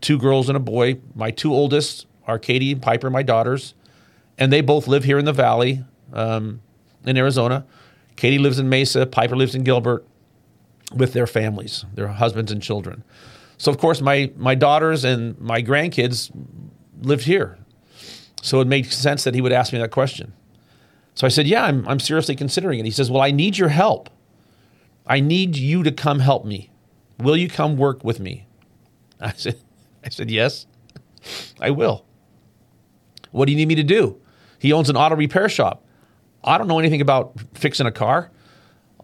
two 0.00 0.18
girls 0.18 0.48
and 0.48 0.56
a 0.56 0.60
boy. 0.60 0.98
My 1.14 1.30
two 1.30 1.52
oldest 1.52 2.06
are 2.26 2.38
Katie 2.38 2.72
and 2.72 2.82
Piper, 2.82 3.10
my 3.10 3.22
daughters, 3.22 3.74
and 4.38 4.52
they 4.52 4.60
both 4.60 4.88
live 4.88 5.04
here 5.04 5.18
in 5.18 5.24
the 5.24 5.32
valley 5.32 5.84
um, 6.12 6.60
in 7.04 7.16
Arizona. 7.16 7.66
Katie 8.16 8.38
lives 8.38 8.58
in 8.58 8.68
Mesa. 8.68 9.06
Piper 9.06 9.36
lives 9.36 9.54
in 9.54 9.62
Gilbert 9.62 10.06
with 10.94 11.12
their 11.12 11.26
families, 11.26 11.84
their 11.94 12.08
husbands 12.08 12.50
and 12.50 12.62
children. 12.62 13.04
So 13.58 13.70
of 13.70 13.78
course, 13.78 14.00
my 14.00 14.30
my 14.36 14.54
daughters 14.54 15.04
and 15.04 15.38
my 15.40 15.62
grandkids 15.62 16.30
lived 17.02 17.24
here. 17.24 17.58
So 18.42 18.60
it 18.60 18.66
made 18.66 18.86
sense 18.86 19.24
that 19.24 19.34
he 19.34 19.40
would 19.40 19.52
ask 19.52 19.72
me 19.72 19.78
that 19.80 19.90
question. 19.90 20.32
So 21.16 21.26
I 21.26 21.30
said, 21.30 21.48
"Yeah, 21.48 21.64
I'm 21.64 21.86
I'm 21.88 21.98
seriously 21.98 22.36
considering 22.36 22.78
it." 22.78 22.84
He 22.84 22.92
says, 22.92 23.10
"Well, 23.10 23.22
I 23.22 23.32
need 23.32 23.58
your 23.58 23.70
help. 23.70 24.08
I 25.06 25.18
need 25.18 25.56
you 25.56 25.82
to 25.82 25.90
come 25.90 26.20
help 26.20 26.44
me. 26.44 26.70
Will 27.18 27.36
you 27.36 27.48
come 27.48 27.76
work 27.76 28.04
with 28.04 28.20
me?" 28.20 28.46
I 29.18 29.32
said, 29.32 29.58
"I 30.04 30.10
said 30.10 30.30
yes, 30.30 30.66
I 31.58 31.70
will." 31.70 32.04
What 33.32 33.46
do 33.46 33.52
you 33.52 33.56
need 33.56 33.68
me 33.68 33.74
to 33.74 33.82
do? 33.82 34.20
He 34.58 34.72
owns 34.72 34.88
an 34.88 34.96
auto 34.96 35.16
repair 35.16 35.48
shop. 35.48 35.84
I 36.44 36.58
don't 36.58 36.68
know 36.68 36.78
anything 36.78 37.00
about 37.00 37.34
fixing 37.54 37.86
a 37.86 37.92
car. 37.92 38.30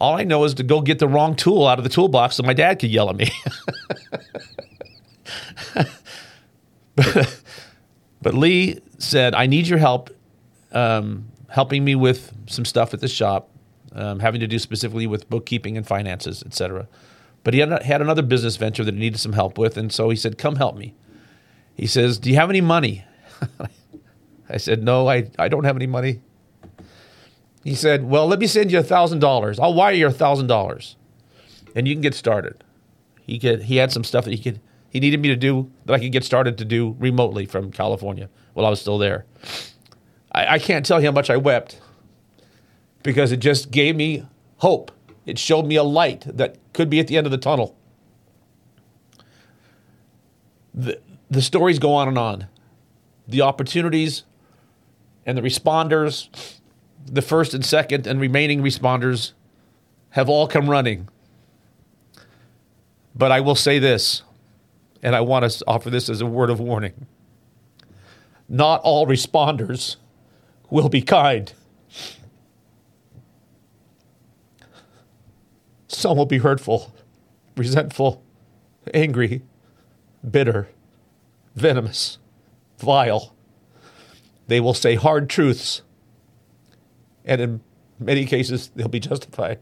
All 0.00 0.16
I 0.16 0.24
know 0.24 0.44
is 0.44 0.54
to 0.54 0.62
go 0.62 0.80
get 0.80 0.98
the 0.98 1.08
wrong 1.08 1.34
tool 1.34 1.66
out 1.66 1.78
of 1.78 1.84
the 1.84 1.90
toolbox 1.90 2.36
so 2.36 2.42
my 2.42 2.54
dad 2.54 2.78
could 2.78 2.90
yell 2.90 3.10
at 3.10 3.16
me. 3.16 3.30
but 8.22 8.34
Lee 8.34 8.80
said, 8.98 9.34
I 9.34 9.46
need 9.46 9.66
your 9.66 9.78
help 9.78 10.10
um, 10.72 11.31
helping 11.52 11.84
me 11.84 11.94
with 11.94 12.32
some 12.46 12.64
stuff 12.64 12.94
at 12.94 13.00
the 13.00 13.08
shop, 13.08 13.50
um, 13.92 14.20
having 14.20 14.40
to 14.40 14.46
do 14.46 14.58
specifically 14.58 15.06
with 15.06 15.28
bookkeeping 15.28 15.76
and 15.76 15.86
finances, 15.86 16.42
etc. 16.46 16.88
But 17.44 17.52
he 17.52 17.60
had, 17.60 17.82
had 17.82 18.00
another 18.00 18.22
business 18.22 18.56
venture 18.56 18.84
that 18.84 18.94
he 18.94 19.00
needed 19.00 19.20
some 19.20 19.34
help 19.34 19.58
with, 19.58 19.76
and 19.76 19.92
so 19.92 20.08
he 20.08 20.16
said, 20.16 20.38
"Come 20.38 20.56
help 20.56 20.76
me." 20.76 20.94
He 21.74 21.86
says, 21.86 22.18
"Do 22.18 22.30
you 22.30 22.36
have 22.36 22.48
any 22.48 22.62
money?" 22.62 23.04
I 24.48 24.56
said, 24.56 24.82
"No, 24.82 25.08
I, 25.08 25.30
I 25.38 25.48
don't 25.48 25.64
have 25.64 25.76
any 25.76 25.86
money." 25.86 26.22
He 27.62 27.74
said, 27.74 28.04
"Well, 28.04 28.26
let 28.26 28.38
me 28.38 28.46
send 28.46 28.72
you 28.72 28.78
a 28.78 28.82
thousand 28.82 29.18
dollars. 29.18 29.58
I'll 29.58 29.74
wire 29.74 29.94
you 29.94 30.06
a 30.06 30.10
thousand 30.10 30.46
dollars, 30.46 30.96
and 31.76 31.86
you 31.86 31.94
can 31.94 32.02
get 32.02 32.14
started." 32.14 32.64
He 33.20 33.38
could 33.38 33.64
he 33.64 33.76
had 33.76 33.92
some 33.92 34.04
stuff 34.04 34.24
that 34.24 34.32
he 34.32 34.42
could 34.42 34.58
he 34.88 35.00
needed 35.00 35.20
me 35.20 35.28
to 35.28 35.36
do 35.36 35.70
that 35.84 35.92
I 35.92 35.98
could 35.98 36.12
get 36.12 36.24
started 36.24 36.56
to 36.58 36.64
do 36.64 36.96
remotely 36.98 37.44
from 37.44 37.70
California 37.70 38.30
while 38.54 38.64
I 38.64 38.70
was 38.70 38.80
still 38.80 38.96
there. 38.96 39.26
I, 40.32 40.54
I 40.54 40.58
can't 40.58 40.84
tell 40.84 41.00
you 41.00 41.06
how 41.06 41.12
much 41.12 41.30
I 41.30 41.36
wept 41.36 41.80
because 43.02 43.32
it 43.32 43.38
just 43.38 43.70
gave 43.70 43.96
me 43.96 44.26
hope. 44.58 44.90
It 45.26 45.38
showed 45.38 45.66
me 45.66 45.76
a 45.76 45.82
light 45.82 46.24
that 46.26 46.58
could 46.72 46.90
be 46.90 46.98
at 46.98 47.06
the 47.06 47.16
end 47.16 47.26
of 47.26 47.30
the 47.30 47.38
tunnel. 47.38 47.76
The, 50.74 51.00
the 51.30 51.42
stories 51.42 51.78
go 51.78 51.92
on 51.94 52.08
and 52.08 52.18
on. 52.18 52.46
The 53.28 53.42
opportunities 53.42 54.24
and 55.24 55.38
the 55.38 55.42
responders, 55.42 56.58
the 57.06 57.22
first 57.22 57.54
and 57.54 57.64
second 57.64 58.06
and 58.06 58.20
remaining 58.20 58.62
responders, 58.62 59.32
have 60.10 60.28
all 60.28 60.48
come 60.48 60.68
running. 60.68 61.08
But 63.14 63.30
I 63.30 63.40
will 63.40 63.54
say 63.54 63.78
this, 63.78 64.22
and 65.02 65.14
I 65.14 65.20
want 65.20 65.50
to 65.50 65.64
offer 65.66 65.90
this 65.90 66.08
as 66.08 66.20
a 66.20 66.26
word 66.26 66.50
of 66.50 66.58
warning. 66.58 67.06
Not 68.48 68.80
all 68.82 69.06
responders 69.06 69.96
will 70.72 70.88
be 70.88 71.02
kind. 71.02 71.52
Some 75.86 76.16
will 76.16 76.26
be 76.26 76.38
hurtful, 76.38 76.94
resentful, 77.58 78.22
angry, 78.94 79.42
bitter, 80.28 80.70
venomous, 81.54 82.16
vile. 82.78 83.34
They 84.46 84.60
will 84.60 84.72
say 84.72 84.94
hard 84.94 85.28
truths, 85.28 85.82
and 87.26 87.40
in 87.42 87.60
many 87.98 88.24
cases, 88.24 88.70
they'll 88.74 88.88
be 88.88 88.98
justified. 88.98 89.58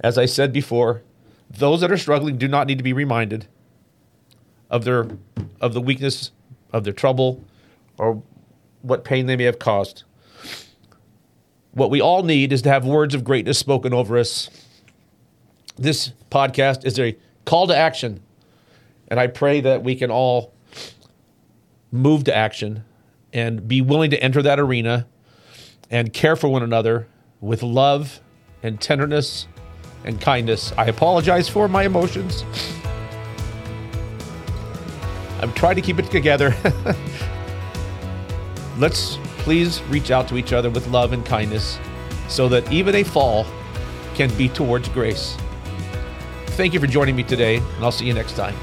As 0.00 0.18
I 0.18 0.26
said 0.26 0.52
before, 0.52 1.02
those 1.48 1.80
that 1.80 1.92
are 1.92 1.96
struggling 1.96 2.38
do 2.38 2.48
not 2.48 2.66
need 2.66 2.78
to 2.78 2.84
be 2.84 2.92
reminded 2.92 3.46
of 4.68 4.84
their 4.84 5.06
of 5.60 5.74
the 5.74 5.80
weakness 5.80 6.32
of 6.72 6.82
their 6.82 6.92
trouble 6.92 7.44
or 7.98 8.20
what 8.82 9.04
pain 9.04 9.26
they 9.26 9.36
may 9.36 9.44
have 9.44 9.58
caused. 9.58 10.04
What 11.72 11.90
we 11.90 12.00
all 12.00 12.22
need 12.22 12.52
is 12.52 12.62
to 12.62 12.68
have 12.68 12.84
words 12.84 13.14
of 13.14 13.24
greatness 13.24 13.58
spoken 13.58 13.94
over 13.94 14.18
us. 14.18 14.50
This 15.76 16.12
podcast 16.30 16.84
is 16.84 16.98
a 16.98 17.16
call 17.46 17.66
to 17.68 17.76
action, 17.76 18.22
and 19.08 19.18
I 19.18 19.26
pray 19.26 19.60
that 19.62 19.82
we 19.82 19.94
can 19.94 20.10
all 20.10 20.52
move 21.90 22.24
to 22.24 22.36
action 22.36 22.84
and 23.32 23.66
be 23.66 23.80
willing 23.80 24.10
to 24.10 24.22
enter 24.22 24.42
that 24.42 24.60
arena 24.60 25.06
and 25.90 26.12
care 26.12 26.36
for 26.36 26.48
one 26.48 26.62
another 26.62 27.06
with 27.40 27.62
love 27.62 28.20
and 28.62 28.80
tenderness 28.80 29.46
and 30.04 30.20
kindness. 30.20 30.72
I 30.76 30.86
apologize 30.86 31.48
for 31.48 31.68
my 31.68 31.84
emotions. 31.84 32.44
I'm 35.40 35.52
trying 35.54 35.76
to 35.76 35.82
keep 35.82 35.98
it 35.98 36.10
together. 36.10 36.54
Let's 38.82 39.16
please 39.38 39.80
reach 39.84 40.10
out 40.10 40.26
to 40.26 40.36
each 40.36 40.52
other 40.52 40.68
with 40.68 40.88
love 40.88 41.12
and 41.12 41.24
kindness 41.24 41.78
so 42.26 42.48
that 42.48 42.72
even 42.72 42.96
a 42.96 43.04
fall 43.04 43.46
can 44.16 44.28
be 44.36 44.48
towards 44.48 44.88
grace. 44.88 45.36
Thank 46.56 46.74
you 46.74 46.80
for 46.80 46.88
joining 46.88 47.14
me 47.14 47.22
today, 47.22 47.58
and 47.58 47.84
I'll 47.84 47.92
see 47.92 48.06
you 48.06 48.12
next 48.12 48.32
time. 48.32 48.56